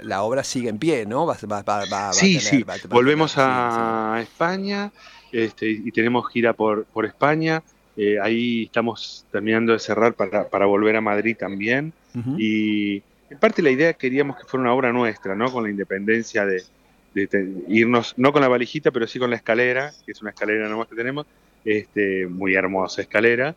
la 0.03 0.21
obra 0.21 0.43
sigue 0.43 0.69
en 0.69 0.77
pie, 0.77 1.05
¿no? 1.07 1.25
Va, 1.25 1.35
sí, 2.13 2.39
sí. 2.39 2.63
Volvemos 2.89 3.33
a 3.37 4.19
España 4.21 4.91
este, 5.31 5.67
y 5.67 5.91
tenemos 5.91 6.29
gira 6.31 6.53
por, 6.53 6.85
por 6.85 7.05
España. 7.05 7.63
ahí 8.21 8.65
estamos 8.65 9.25
terminando 9.31 9.73
de 9.73 9.79
cerrar 9.79 10.13
para, 10.13 10.47
para 10.47 10.67
volver 10.67 10.95
a 10.95 11.01
Madrid 11.01 11.35
también. 11.39 11.91
Y 12.37 13.01
en 13.29 13.37
parte 13.39 13.61
la 13.61 13.71
idea 13.71 13.93
queríamos 13.93 14.37
que 14.37 14.45
fuera 14.45 14.61
una 14.63 14.73
obra 14.73 14.93
nuestra, 14.93 15.35
¿no? 15.35 15.51
Con 15.51 15.63
la 15.63 15.69
independencia 15.69 16.45
de, 16.45 16.63
irnos, 17.67 18.13
no 18.17 18.33
con 18.33 18.41
la 18.41 18.47
valijita, 18.47 18.91
pero 18.91 19.07
sí 19.07 19.19
con 19.19 19.29
la 19.29 19.37
escalera, 19.37 19.91
que 20.05 20.11
es 20.11 20.21
una 20.21 20.31
escalera 20.31 20.67
nomás 20.67 20.87
que 20.87 20.95
tenemos, 20.95 21.25
este, 21.63 22.27
muy 22.27 22.55
hermosa 22.55 23.01
escalera, 23.01 23.55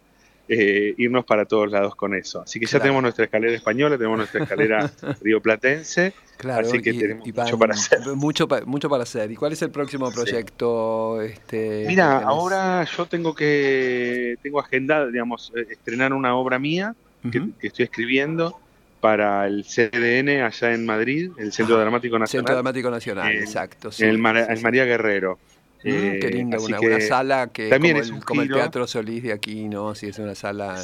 eh, 0.49 0.95
irnos 0.97 1.27
para 1.27 1.45
todos 1.45 1.71
lados 1.71 1.95
con 1.95 2.15
eso. 2.15 2.41
Así 2.41 2.59
que 2.59 2.67
ya 2.67 2.79
tenemos 2.79 3.03
nuestra 3.03 3.25
escalera 3.25 3.55
española, 3.55 3.99
tenemos 3.99 4.17
nuestra 4.17 4.45
escalera 4.45 4.91
rioplatense, 5.23 6.15
claro, 6.39 6.67
así 6.67 6.81
que 6.81 6.95
tenemos 6.95 7.27
mucho 7.27 7.59
para 7.59 7.75
hacer. 7.75 8.01
Mucho, 8.15 8.49
mucho 8.65 8.89
para 8.89 9.03
hacer. 9.03 9.31
¿Y 9.31 9.37
cuál 9.37 9.53
es 9.53 9.61
el 9.61 9.71
próximo 9.71 10.11
proyecto? 10.11 11.21
Este, 11.21 11.85
Mira, 11.87 12.21
ahora 12.21 12.85
yo 12.85 13.07
tengo 13.07 13.35
que, 13.35 14.39
tengo 14.41 14.61
agendado, 14.61 15.11
digamos, 15.11 15.53
eh, 15.55 15.67
estrenar 15.71 16.15
una 16.15 16.35
obra 16.35 16.59
mía 16.59 16.95
que 17.31 17.67
estoy 17.67 17.85
escribiendo, 17.85 18.59
para 19.01 19.47
el 19.47 19.65
CDN 19.65 20.43
allá 20.43 20.73
en 20.73 20.87
Madrid, 20.87 21.31
el 21.39 21.53
Centro 21.53 21.79
Dramático 21.79 22.19
Nacional. 22.19 22.41
Centro 22.41 22.55
Dramático 22.55 22.91
Nacional, 22.91 23.33
exacto. 23.33 23.91
en 23.99 24.09
el, 24.09 24.19
María 24.19 24.85
Guerrero. 24.85 25.39
Mm, 25.79 25.91
qué 25.91 26.19
eh, 26.19 26.31
linda, 26.31 26.59
una, 26.59 27.01
sala 27.01 27.51
que 27.53 27.69
también 27.69 27.95
como, 27.95 28.03
es 28.03 28.11
el, 28.11 28.25
como 28.25 28.43
el, 28.43 28.49
Teatro 28.49 28.87
Solís 28.89 29.23
de 29.23 29.33
aquí, 29.33 29.69
¿no? 29.69 29.95
Sí, 29.95 30.09
es 30.09 30.19
una 30.19 30.35
sala 30.35 30.83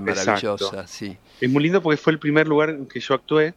maravillosa, 0.00 0.86
sí. 0.86 1.16
Es 1.40 1.50
muy 1.50 1.62
lindo 1.62 1.82
porque 1.82 1.96
fue 1.96 2.12
el 2.12 2.18
primer 2.18 2.46
lugar 2.46 2.70
en 2.70 2.86
que 2.86 3.00
yo 3.00 3.14
actué 3.14 3.54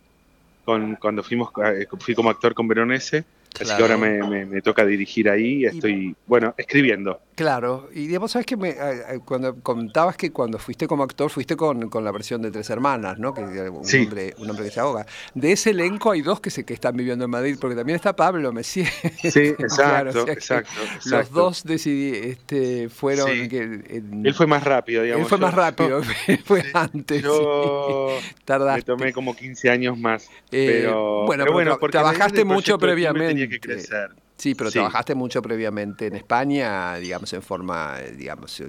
con, 0.64 0.96
cuando 0.96 1.22
fuimos, 1.22 1.50
eh, 1.66 1.86
fui 2.00 2.16
como 2.16 2.30
actor 2.30 2.54
con 2.54 2.68
Veronese 2.68 3.26
Así 3.62 3.76
que 3.76 3.82
ahora 3.82 3.98
me, 3.98 4.62
toca 4.62 4.86
dirigir 4.86 5.30
ahí 5.30 5.62
y 5.62 5.66
estoy, 5.66 6.16
bueno, 6.26 6.56
escribiendo. 6.58 7.20
Claro, 7.36 7.90
y 7.94 8.08
digamos, 8.08 8.32
sabes 8.32 8.46
que 8.46 8.56
me, 8.56 8.76
cuando 9.26 9.56
contabas 9.56 10.18
que 10.18 10.32
cuando 10.32 10.60
fuiste 10.60 10.88
como 10.88 11.04
actor, 11.04 11.32
fuiste 11.32 11.56
con, 11.56 11.90
la 11.92 12.12
versión 12.12 12.42
de 12.42 12.52
Tres 12.52 12.70
Hermanas, 12.70 13.18
¿no? 13.18 13.34
Que 13.34 13.42
un, 13.42 13.78
hombre, 13.78 14.36
un 14.38 14.50
hombre 14.50 14.66
que 14.66 14.72
se 14.72 14.80
ahoga. 14.80 15.06
De 15.34 15.52
ese 15.52 15.72
elenco 15.72 16.12
hay 16.12 16.22
dos 16.22 16.40
que, 16.40 16.52
se, 16.52 16.64
que 16.64 16.74
están 16.76 16.96
viviendo 16.96 17.26
en 17.26 17.32
Madrid, 17.32 17.58
porque 17.60 17.76
también 17.76 17.96
está 17.96 18.16
Pablo 18.16 18.52
Messier. 18.54 18.88
Sí, 18.88 19.40
exacto, 19.58 20.28
exacto, 20.28 20.72
Los 21.06 21.32
dos 21.32 21.64
decidí, 21.64 22.16
este, 22.16 22.90
fueron... 22.90 23.28
Que, 23.50 23.82
él 24.24 24.34
fue 24.36 24.46
más 24.46 24.64
rápido, 24.64 25.02
digamos. 25.02 25.24
Él 25.24 25.30
fue 25.30 25.38
más 25.40 25.54
rápido, 25.54 26.02
fue 26.46 26.64
antes. 26.74 27.24
Yo 27.24 28.10
me 28.48 28.82
tomé 28.84 29.12
como 29.12 29.36
15 29.36 29.70
años 29.70 29.98
más. 29.98 30.30
Eh, 30.52 30.82
pero, 30.82 31.26
bueno, 31.26 31.44
pero 31.44 31.54
bueno, 31.54 31.78
trabajaste 31.78 32.46
mucho 32.46 32.78
previamente 32.78 33.50
que 33.50 33.60
crecer. 33.60 34.12
Sí, 34.36 34.56
pero 34.56 34.72
trabajaste 34.72 35.14
mucho 35.14 35.42
previamente 35.42 36.08
en 36.08 36.16
España, 36.16 36.96
digamos, 36.96 37.32
en 37.34 37.42
forma, 37.42 37.98
digamos, 38.18 38.62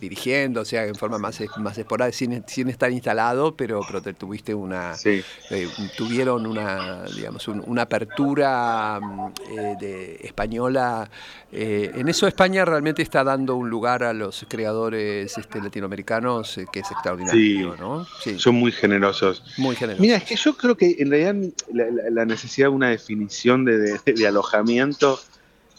dirigiendo, 0.00 0.62
o 0.62 0.64
sea, 0.64 0.84
en 0.84 0.96
forma 0.96 1.16
más, 1.16 1.40
más 1.58 1.78
esporádica, 1.78 2.16
sin, 2.16 2.44
sin 2.46 2.68
estar 2.68 2.90
instalado, 2.90 3.56
pero, 3.56 3.80
pero 3.86 4.02
te 4.02 4.12
tuviste 4.14 4.52
una, 4.52 4.94
sí. 4.94 5.22
eh, 5.50 5.68
tuvieron 5.96 6.44
una, 6.44 7.04
digamos, 7.04 7.46
una 7.48 7.82
apertura 7.82 8.98
mm, 9.00 9.32
eh, 9.56 9.76
de 9.80 10.14
española. 10.22 11.08
Eh, 11.52 11.92
en 11.94 12.08
eso 12.08 12.26
España 12.26 12.64
realmente 12.64 13.00
está 13.00 13.22
dando 13.22 13.54
un 13.54 13.70
lugar 13.70 14.02
a 14.02 14.12
los 14.12 14.44
creadores 14.48 15.38
este, 15.38 15.62
latinoamericanos 15.62 16.60
que 16.72 16.80
es 16.80 16.90
extraordinario, 16.90 17.74
sí. 17.74 17.80
¿no? 17.80 18.06
Sí. 18.22 18.38
Son 18.38 18.56
muy 18.56 18.72
generosos. 18.72 19.44
Muy 19.56 19.76
generosos. 19.76 20.00
Mira, 20.00 20.16
es 20.16 20.24
que 20.24 20.36
yo 20.36 20.56
creo 20.56 20.76
que 20.76 20.96
en 20.98 21.10
realidad 21.10 21.52
la, 21.72 21.86
la 22.10 22.24
necesidad 22.24 22.66
de 22.66 22.74
una 22.74 22.90
definición 22.90 23.64
de, 23.64 23.78
de, 23.78 24.00
de 24.04 24.26
alojamiento 24.26 24.95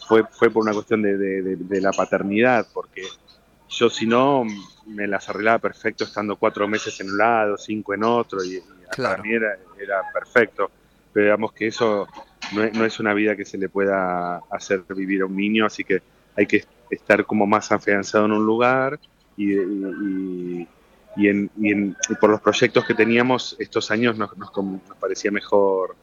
fue, 0.06 0.24
fue 0.30 0.50
por 0.50 0.62
una 0.62 0.72
cuestión 0.72 1.02
de, 1.02 1.16
de, 1.16 1.56
de, 1.56 1.80
la 1.80 1.92
paternidad, 1.92 2.66
porque 2.72 3.02
yo 3.68 3.90
si 3.90 4.06
no 4.06 4.44
me 4.86 5.06
las 5.06 5.28
arreglaba 5.28 5.58
perfecto 5.58 6.04
estando 6.04 6.36
cuatro 6.36 6.66
meses 6.66 6.98
en 7.00 7.10
un 7.10 7.18
lado, 7.18 7.58
cinco 7.58 7.94
en 7.94 8.04
otro, 8.04 8.42
y, 8.42 8.56
y 8.56 8.62
Claro. 8.90 9.16
para 9.16 9.22
mí 9.22 9.34
era, 9.34 9.58
era 9.78 10.02
perfecto. 10.12 10.70
Pero 11.12 11.24
digamos 11.26 11.52
que 11.52 11.66
eso 11.66 12.06
no 12.52 12.64
es, 12.64 12.72
no 12.74 12.84
es 12.84 12.98
una 13.00 13.14
vida 13.14 13.36
que 13.36 13.44
se 13.44 13.58
le 13.58 13.68
pueda 13.68 14.38
hacer 14.50 14.82
vivir 14.88 15.22
a 15.22 15.26
un 15.26 15.36
niño, 15.36 15.66
así 15.66 15.84
que 15.84 16.02
hay 16.36 16.46
que 16.46 16.64
estar 16.90 17.24
como 17.24 17.46
más 17.46 17.70
afianzado 17.72 18.26
en 18.26 18.32
un 18.32 18.46
lugar 18.46 18.98
y, 19.36 19.52
y, 19.54 20.68
y, 21.16 21.28
en, 21.28 21.50
y, 21.58 21.70
en, 21.72 21.96
y 22.08 22.14
por 22.14 22.30
los 22.30 22.40
proyectos 22.40 22.84
que 22.84 22.94
teníamos 22.94 23.56
estos 23.58 23.90
años 23.90 24.16
nos, 24.16 24.36
nos, 24.36 24.50
nos 24.56 24.96
parecía 24.98 25.30
mejor 25.30 25.96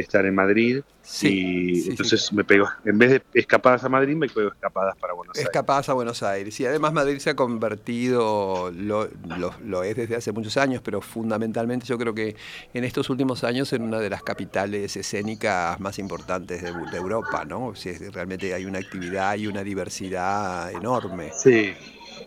estar 0.00 0.24
en 0.26 0.34
Madrid 0.34 0.82
Sí, 1.08 1.28
y 1.28 1.76
sí, 1.82 1.90
entonces 1.90 2.26
sí. 2.26 2.34
me 2.34 2.42
pego, 2.42 2.68
en 2.84 2.98
vez 2.98 3.10
de 3.10 3.22
escapadas 3.32 3.84
a 3.84 3.88
Madrid, 3.88 4.16
me 4.16 4.28
pego 4.28 4.48
escapadas 4.48 4.96
para 4.96 5.12
Buenos 5.12 5.36
Aires. 5.36 5.46
Escapadas 5.46 5.88
a 5.88 5.92
Buenos 5.92 6.20
Aires. 6.24 6.58
Y 6.58 6.66
además 6.66 6.92
Madrid 6.92 7.18
se 7.18 7.30
ha 7.30 7.36
convertido, 7.36 8.72
lo, 8.72 9.08
lo, 9.38 9.54
lo, 9.64 9.84
es 9.84 9.94
desde 9.94 10.16
hace 10.16 10.32
muchos 10.32 10.56
años, 10.56 10.82
pero 10.82 11.00
fundamentalmente 11.00 11.86
yo 11.86 11.96
creo 11.96 12.12
que 12.12 12.34
en 12.74 12.82
estos 12.82 13.08
últimos 13.08 13.44
años 13.44 13.72
en 13.72 13.82
una 13.82 14.00
de 14.00 14.10
las 14.10 14.24
capitales 14.24 14.96
escénicas 14.96 15.78
más 15.78 16.00
importantes 16.00 16.60
de, 16.60 16.72
de 16.72 16.96
Europa, 16.96 17.44
¿no? 17.44 17.66
O 17.66 17.76
sea, 17.76 17.92
realmente 18.12 18.52
hay 18.52 18.64
una 18.64 18.80
actividad 18.80 19.36
y 19.36 19.46
una 19.46 19.62
diversidad 19.62 20.72
enorme. 20.72 21.30
Sí, 21.32 21.72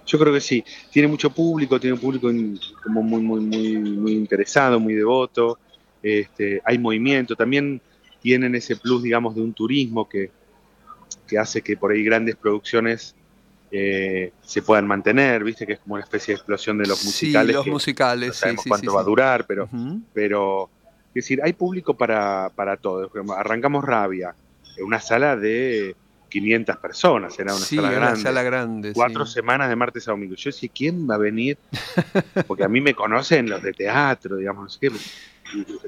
yo 0.06 0.18
creo 0.18 0.34
que 0.34 0.40
sí. 0.40 0.64
Tiene 0.90 1.10
mucho 1.10 1.32
público, 1.32 1.78
tiene 1.82 1.96
un 1.96 2.00
público 2.00 2.30
como 2.82 3.04
muy, 3.04 3.22
muy, 3.22 3.42
muy, 3.42 3.78
muy 3.78 4.12
interesado, 4.14 4.80
muy 4.80 4.94
devoto. 4.94 5.60
Este, 6.04 6.62
hay 6.64 6.78
movimiento. 6.78 7.36
También 7.36 7.82
tienen 8.22 8.56
ese 8.56 8.76
plus, 8.76 9.04
digamos, 9.04 9.36
de 9.36 9.42
un 9.42 9.54
turismo 9.54 10.08
que, 10.08 10.32
que 11.28 11.38
hace 11.38 11.62
que 11.62 11.78
por 11.78 11.92
ahí 11.92 12.04
grandes 12.04 12.36
producciones 12.36 13.16
eh, 13.72 14.32
se 14.42 14.62
puedan 14.62 14.88
mantener, 14.88 15.44
viste 15.44 15.66
que 15.68 15.74
es 15.74 15.80
como 15.80 15.96
una 15.96 16.04
especie 16.04 16.34
de 16.34 16.38
explosión 16.38 16.78
de 16.78 16.88
los 16.88 17.04
musicales. 17.06 17.50
Sí, 17.50 17.54
los 17.54 17.64
que 17.66 17.72
musicales, 17.72 18.28
no 18.30 18.34
sabemos 18.34 18.64
sí, 18.64 18.70
cuánto 18.70 18.90
sí, 18.90 18.96
va 18.96 19.02
a 19.02 19.04
durar, 19.04 19.46
pero, 19.46 19.70
Uh 19.72 19.76
-huh. 19.78 20.02
pero 20.14 20.70
es 21.10 21.14
decir, 21.14 21.40
hay 21.44 21.54
público 21.54 21.96
para, 21.96 22.50
para 22.56 22.78
todo. 22.78 23.12
Arrancamos 23.38 23.84
Rabia, 23.86 24.34
en 24.78 24.86
una 24.86 25.00
sala 25.00 25.36
de 25.36 25.96
500 26.30 26.78
personas, 26.78 27.38
era 27.40 27.54
una 27.54 27.66
sí, 27.66 27.76
sala 27.76 27.92
grande. 27.92 28.14
Una 28.14 28.22
sala 28.22 28.44
grande 28.44 28.94
Cuatro 28.94 29.26
sí. 29.26 29.34
semanas 29.34 29.70
de 29.70 29.76
martes 29.76 30.08
a 30.08 30.12
domingo. 30.12 30.36
Yo 30.36 30.50
decía, 30.50 30.70
¿quién 30.74 31.10
va 31.10 31.16
a 31.16 31.18
venir? 31.18 31.58
Porque 32.48 32.64
a 32.64 32.68
mí 32.70 32.82
me 32.82 32.94
conocen 32.94 33.50
los 33.50 33.62
de 33.62 33.74
teatro, 33.74 34.38
digamos, 34.38 34.64
no 34.64 34.70
sé 34.70 34.80
qué. 34.82 34.92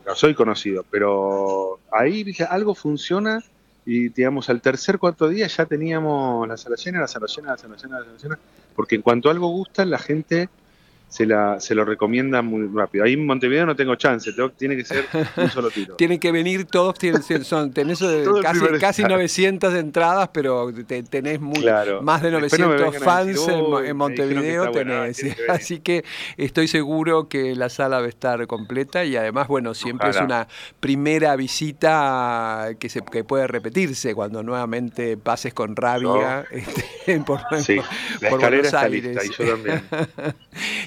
No 0.06 0.16
soy 0.16 0.34
conocido, 0.34 0.86
pero 0.90 1.80
ahí 1.92 2.26
algo 2.50 2.76
funciona 2.76 3.44
y 3.86 4.10
digamos 4.10 4.50
al 4.50 4.62
tercer 4.62 5.00
cuarto 5.00 5.28
día 5.28 5.48
ya 5.48 5.66
teníamos 5.66 6.48
la 6.48 6.58
sala 6.58 6.76
llena, 6.76 7.00
la 7.00 7.08
sala 7.08 7.28
llena, 7.28 7.52
la 7.52 7.58
sala 7.58 7.76
llena, 7.76 8.00
la 8.00 8.06
sala 8.06 8.18
llena, 8.22 8.40
porque 8.76 8.96
en 8.96 9.02
cuanto 9.02 9.30
algo 9.30 9.48
gusta 9.48 9.86
la 9.86 9.98
gente 9.98 10.50
se, 11.12 11.26
la, 11.26 11.60
se 11.60 11.76
lo 11.76 11.84
recomienda 11.84 12.42
muy 12.42 12.70
rápido. 12.74 13.04
Ahí 13.04 13.14
en 13.14 13.26
Montevideo 13.26 13.66
no 13.66 13.76
tengo 13.76 13.96
chance, 13.96 14.32
tengo, 14.32 14.50
tiene 14.52 14.78
que 14.78 14.86
ser 14.86 15.06
un 15.36 15.50
solo 15.50 15.70
tiro. 15.74 15.98
Tienen 15.98 16.18
que 16.20 16.32
venir 16.32 16.64
todos, 16.64 16.98
tienen, 16.98 17.22
son, 17.44 17.74
tenés 17.74 18.02
casi, 18.42 18.66
casi 18.80 19.04
900 19.04 19.74
entradas, 19.74 20.30
pero 20.32 20.72
te, 20.74 21.04
tenés 21.04 21.42
muy, 21.42 21.60
claro. 21.60 22.02
más 22.02 22.22
de 22.22 22.32
900 22.32 22.98
fans 23.00 23.28
decir, 23.28 23.54
en, 23.54 23.86
en, 23.88 23.98
Montevideo. 23.98 24.72
Tenés, 24.72 25.22
que 25.22 25.36
así 25.50 25.80
que 25.82 26.06
estoy 26.38 26.70
seguro 26.70 27.28
que 27.28 27.56
la 27.56 27.68
sala 27.68 28.00
va 28.00 28.06
a 28.06 28.10
estar 28.10 28.48
completa 28.48 29.04
y 29.04 29.18
además, 29.18 29.50
bueno, 29.50 29.74
siempre 29.74 30.12
Ojalá. 30.12 30.22
es 30.22 30.26
una 30.26 30.48
primera 30.80 31.36
visita 31.36 32.70
que, 32.80 32.88
se, 32.88 33.02
que 33.02 33.26
puede 33.26 33.48
repetirse 33.48 34.16
cuando 34.16 34.44
nuevamente 34.44 35.18
pases 35.18 35.54
con 35.54 35.76
rabia 35.76 36.46
no. 36.50 36.58
este, 36.58 37.20
por, 37.20 37.42
sí. 37.62 37.82
la 38.22 38.30
por 38.30 38.40
Buenos 38.40 38.74
Aires. 38.74 39.04
Lista, 39.04 39.26
y 39.26 39.30
yo 39.30 39.52
también. 39.52 39.84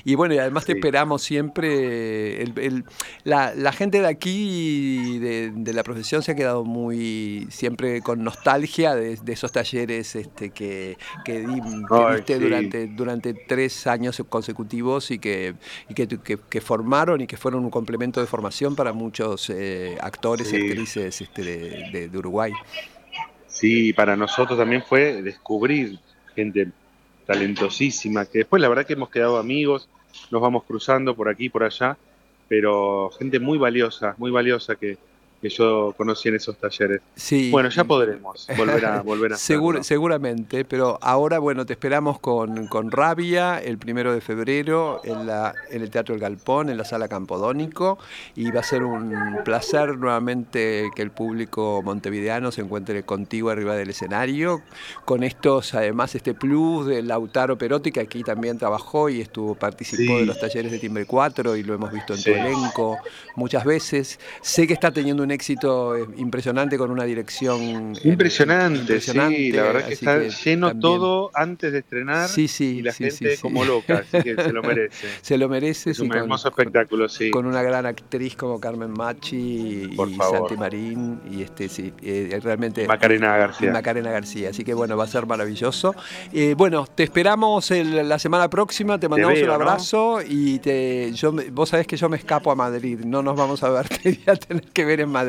y 0.05 0.14
bueno, 0.15 0.35
y 0.35 0.39
además 0.39 0.65
sí. 0.65 0.73
te 0.73 0.79
esperamos 0.79 1.23
siempre. 1.23 2.43
El, 2.43 2.59
el, 2.59 2.85
la, 3.25 3.55
la, 3.55 3.73
gente 3.73 4.01
de 4.01 4.07
aquí, 4.07 5.19
de, 5.19 5.53
de, 5.55 5.73
la 5.73 5.83
profesión, 5.83 6.23
se 6.23 6.33
ha 6.33 6.35
quedado 6.35 6.65
muy 6.65 7.47
siempre 7.51 8.01
con 8.03 8.23
nostalgia 8.23 8.95
de, 8.95 9.17
de 9.17 9.33
esos 9.33 9.53
talleres 9.53 10.15
este, 10.17 10.51
que, 10.51 10.97
que, 11.25 11.41
di, 11.41 11.61
que 11.61 12.15
diste 12.17 12.35
sí. 12.37 12.41
durante, 12.41 12.87
durante 12.89 13.35
tres 13.35 13.87
años 13.87 14.23
consecutivos 14.29 15.11
y, 15.11 15.19
que, 15.19 15.55
y 15.89 15.95
que, 15.95 16.07
que, 16.07 16.39
que, 16.39 16.61
formaron 16.61 17.21
y 17.21 17.27
que 17.27 17.37
fueron 17.37 17.65
un 17.65 17.71
complemento 17.71 18.21
de 18.21 18.27
formación 18.27 18.77
para 18.77 18.93
muchos 18.93 19.51
eh, 19.51 19.97
actores 20.01 20.49
sí. 20.49 20.57
y 20.57 20.61
actrices 20.61 21.21
este, 21.21 21.43
de, 21.43 22.09
de 22.09 22.19
Uruguay. 22.19 22.53
Sí, 23.47 23.93
para 23.93 24.17
nosotros 24.17 24.59
también 24.59 24.83
fue 24.83 25.23
descubrir 25.23 25.99
gente 26.35 26.73
talentosísima, 27.27 28.27
que 28.27 28.39
después 28.39 28.61
la 28.61 28.69
verdad 28.69 28.85
que 28.85 28.95
hemos 28.95 29.11
quedado 29.11 29.39
amigos, 29.39 29.89
nos 30.31 30.41
vamos 30.41 30.65
cruzando 30.65 31.15
por 31.15 31.29
aquí 31.29 31.47
y 31.47 31.49
por 31.49 31.65
allá, 31.65 31.97
pero 32.49 33.11
gente 33.19 33.39
muy 33.41 33.59
valiosa, 33.59 34.15
muy 34.19 34.31
valiosa 34.31 34.77
que, 34.77 34.99
que 35.45 35.51
yo 35.51 35.93
conocí 35.99 36.31
en 36.31 36.37
esos 36.37 36.57
talleres. 36.57 37.03
Sí. 37.15 37.51
Bueno, 37.51 37.69
ya 37.69 37.85
podremos 37.85 38.49
volver 38.57 38.87
a 38.87 39.03
volver 39.03 39.35
a 39.35 39.37
Segur, 39.37 39.85
Seguramente, 39.85 40.65
pero 40.65 40.99
ahora 41.03 41.39
bueno, 41.39 41.67
te 41.67 41.75
esperamos 41.75 42.19
con, 42.19 42.67
con 42.67 42.91
Rabia 42.91 43.59
el 43.59 43.77
primero 43.77 44.15
de 44.15 44.23
febrero 44.23 45.03
en, 45.05 45.27
la, 45.27 45.53
en 45.71 45.83
el 45.83 45.91
Teatro 45.91 46.15
El 46.15 46.21
Galpón, 46.23 46.71
en 46.71 46.79
la 46.79 46.87
Sala 46.87 47.09
Campodónico, 47.09 47.99
y 48.35 48.51
va 48.53 48.61
a 48.61 48.63
ser 48.63 48.85
un 48.85 49.15
placer 49.45 49.99
nuevamente 49.99 50.89
que 50.97 51.03
el 51.03 51.11
público 51.11 51.83
montevideano 51.85 52.51
se 52.51 52.63
encuentre 52.63 53.03
contigo 53.03 53.51
arriba 53.51 53.77
del 53.77 53.91
escenario, 53.91 54.63
con 55.05 55.23
estos, 55.25 55.75
además, 55.75 56.15
este 56.15 56.33
plus 56.33 56.87
de 56.87 57.03
Lautaro 57.03 57.59
Perotti, 57.59 57.93
que 57.93 58.01
aquí 58.01 58.23
también 58.23 58.57
trabajó 58.57 59.11
y 59.11 59.21
estuvo, 59.21 59.55
participó 59.55 60.15
sí. 60.15 60.21
de 60.21 60.25
los 60.25 60.41
talleres 60.41 60.73
de 60.73 60.79
Timbre 60.79 61.05
4 61.05 61.55
y 61.57 61.65
lo 61.65 61.75
hemos 61.75 61.93
visto 61.93 62.15
en 62.15 62.19
sí. 62.19 62.31
tu 62.33 62.39
elenco 62.39 62.97
muchas 63.37 63.67
veces. 63.67 64.19
Sé 64.41 64.67
que 64.67 64.73
está 64.73 64.91
teniendo 64.91 65.23
un 65.23 65.34
éxito 65.35 65.97
eh, 65.97 66.07
impresionante 66.17 66.79
con 66.79 66.91
una 66.91 67.05
dirección 67.05 67.95
impresionante, 68.03 68.81
impresionante 68.81 69.37
sí, 69.37 69.53
la 69.53 69.63
verdad 69.65 69.87
que 69.87 69.95
está 69.95 70.21
que 70.21 70.31
lleno 70.31 70.69
también... 70.69 70.81
todo 70.81 71.31
antes 71.35 71.73
de 71.73 71.79
estrenar 71.79 72.29
sí, 72.29 72.49
sí, 72.49 72.79
y 72.79 72.83
la 72.83 72.93
sí, 72.93 73.05
gente 73.05 73.37
como 73.41 73.65
loca, 73.65 74.05
así 74.09 74.23
que 74.23 74.35
se 74.35 74.53
lo 74.53 74.63
merece. 74.63 75.09
se 75.21 75.39
lo 75.39 75.49
merece, 75.49 75.91
es 75.91 76.01
un 76.01 76.09
con, 76.09 76.19
hermoso 76.19 76.49
espectáculo, 76.49 77.09
sí. 77.09 77.31
Con 77.31 77.47
una 77.47 77.63
gran 77.63 77.87
actriz 77.87 78.37
como 78.37 78.61
Carmen 78.61 78.91
Machi 78.91 79.93
Por 79.97 80.11
y 80.11 80.15
favor. 80.15 80.49
Santi 80.49 80.57
Marín 80.57 81.21
y 81.31 81.43
este 81.43 81.69
sí, 81.69 81.93
eh, 82.03 82.41
realmente 82.43 82.87
Macarena 82.87 83.37
García. 83.37 83.73
Macarena 83.73 84.11
García, 84.11 84.51
así 84.51 84.65
que 84.65 84.75
bueno, 84.75 84.97
va 84.97 85.05
a 85.05 85.09
ser 85.09 85.27
maravilloso. 85.27 85.95
Eh, 86.33 86.55
bueno, 86.57 86.87
te 86.87 87.03
esperamos 87.03 87.71
el, 87.71 88.09
la 88.09 88.19
semana 88.19 88.49
próxima, 88.49 88.99
te 88.99 89.09
mandamos 89.09 89.35
te 89.35 89.45
veo, 89.45 89.55
un 89.55 89.63
abrazo 89.63 90.19
¿no? 90.21 90.27
y 90.27 90.59
te, 90.59 91.13
yo, 91.13 91.33
vos 91.53 91.69
sabés 91.69 91.87
que 91.87 91.97
yo 91.97 92.09
me 92.09 92.17
escapo 92.17 92.51
a 92.51 92.55
Madrid, 92.55 93.01
no 93.05 93.23
nos 93.23 93.37
vamos 93.37 93.63
a 93.63 93.71
ver, 93.71 93.89
te 94.03 94.11
voy 94.11 94.23
a 94.27 94.37
tener 94.37 94.65
que 94.65 94.85
ver 94.85 95.01
en 95.01 95.09
Madrid. 95.09 95.24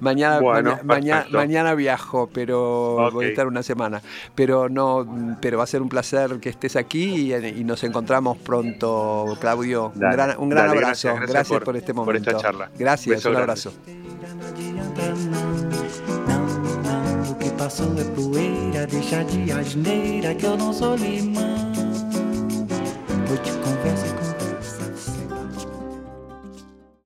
Mañana, 0.00 0.40
bueno, 0.40 0.78
mañana, 0.84 1.26
mañana, 1.30 1.74
viajo, 1.74 2.28
pero 2.32 2.94
okay. 2.94 3.14
voy 3.14 3.24
a 3.26 3.28
estar 3.28 3.46
una 3.46 3.62
semana. 3.62 4.02
Pero 4.34 4.68
no, 4.68 5.36
pero 5.40 5.58
va 5.58 5.64
a 5.64 5.66
ser 5.66 5.82
un 5.82 5.88
placer 5.88 6.38
que 6.40 6.48
estés 6.48 6.76
aquí 6.76 7.32
y, 7.32 7.34
y 7.34 7.64
nos 7.64 7.82
encontramos 7.84 8.38
pronto, 8.38 9.36
Claudio. 9.40 9.92
Dale, 9.94 10.10
un 10.10 10.16
gran, 10.16 10.38
un 10.38 10.48
gran 10.48 10.66
dale, 10.66 10.78
abrazo. 10.78 11.08
Gracias, 11.08 11.14
gracias, 11.14 11.30
gracias 11.30 11.58
por, 11.58 11.64
por, 11.64 11.76
este 11.76 11.92
momento. 11.92 12.24
Por 12.24 12.34
esta 12.34 12.42
charla. 12.42 12.70
Gracias, 12.78 13.16
Beso 13.16 13.28
un 13.28 13.34
grande. 13.34 13.52
abrazo. 13.52 13.72
O 17.30 17.34
que 17.34 17.50
passou 17.50 17.92
é 17.98 18.04
poeira, 18.04 18.86
deixa 18.86 19.24
de 19.24 19.52
asneira 19.52 20.34
que 20.34 20.46
eu 20.46 20.56
não 20.56 20.72
sou 20.72 20.96
limão. 20.96 21.72
Vou 23.26 23.36
te 23.38 23.52
conversa 23.52 24.29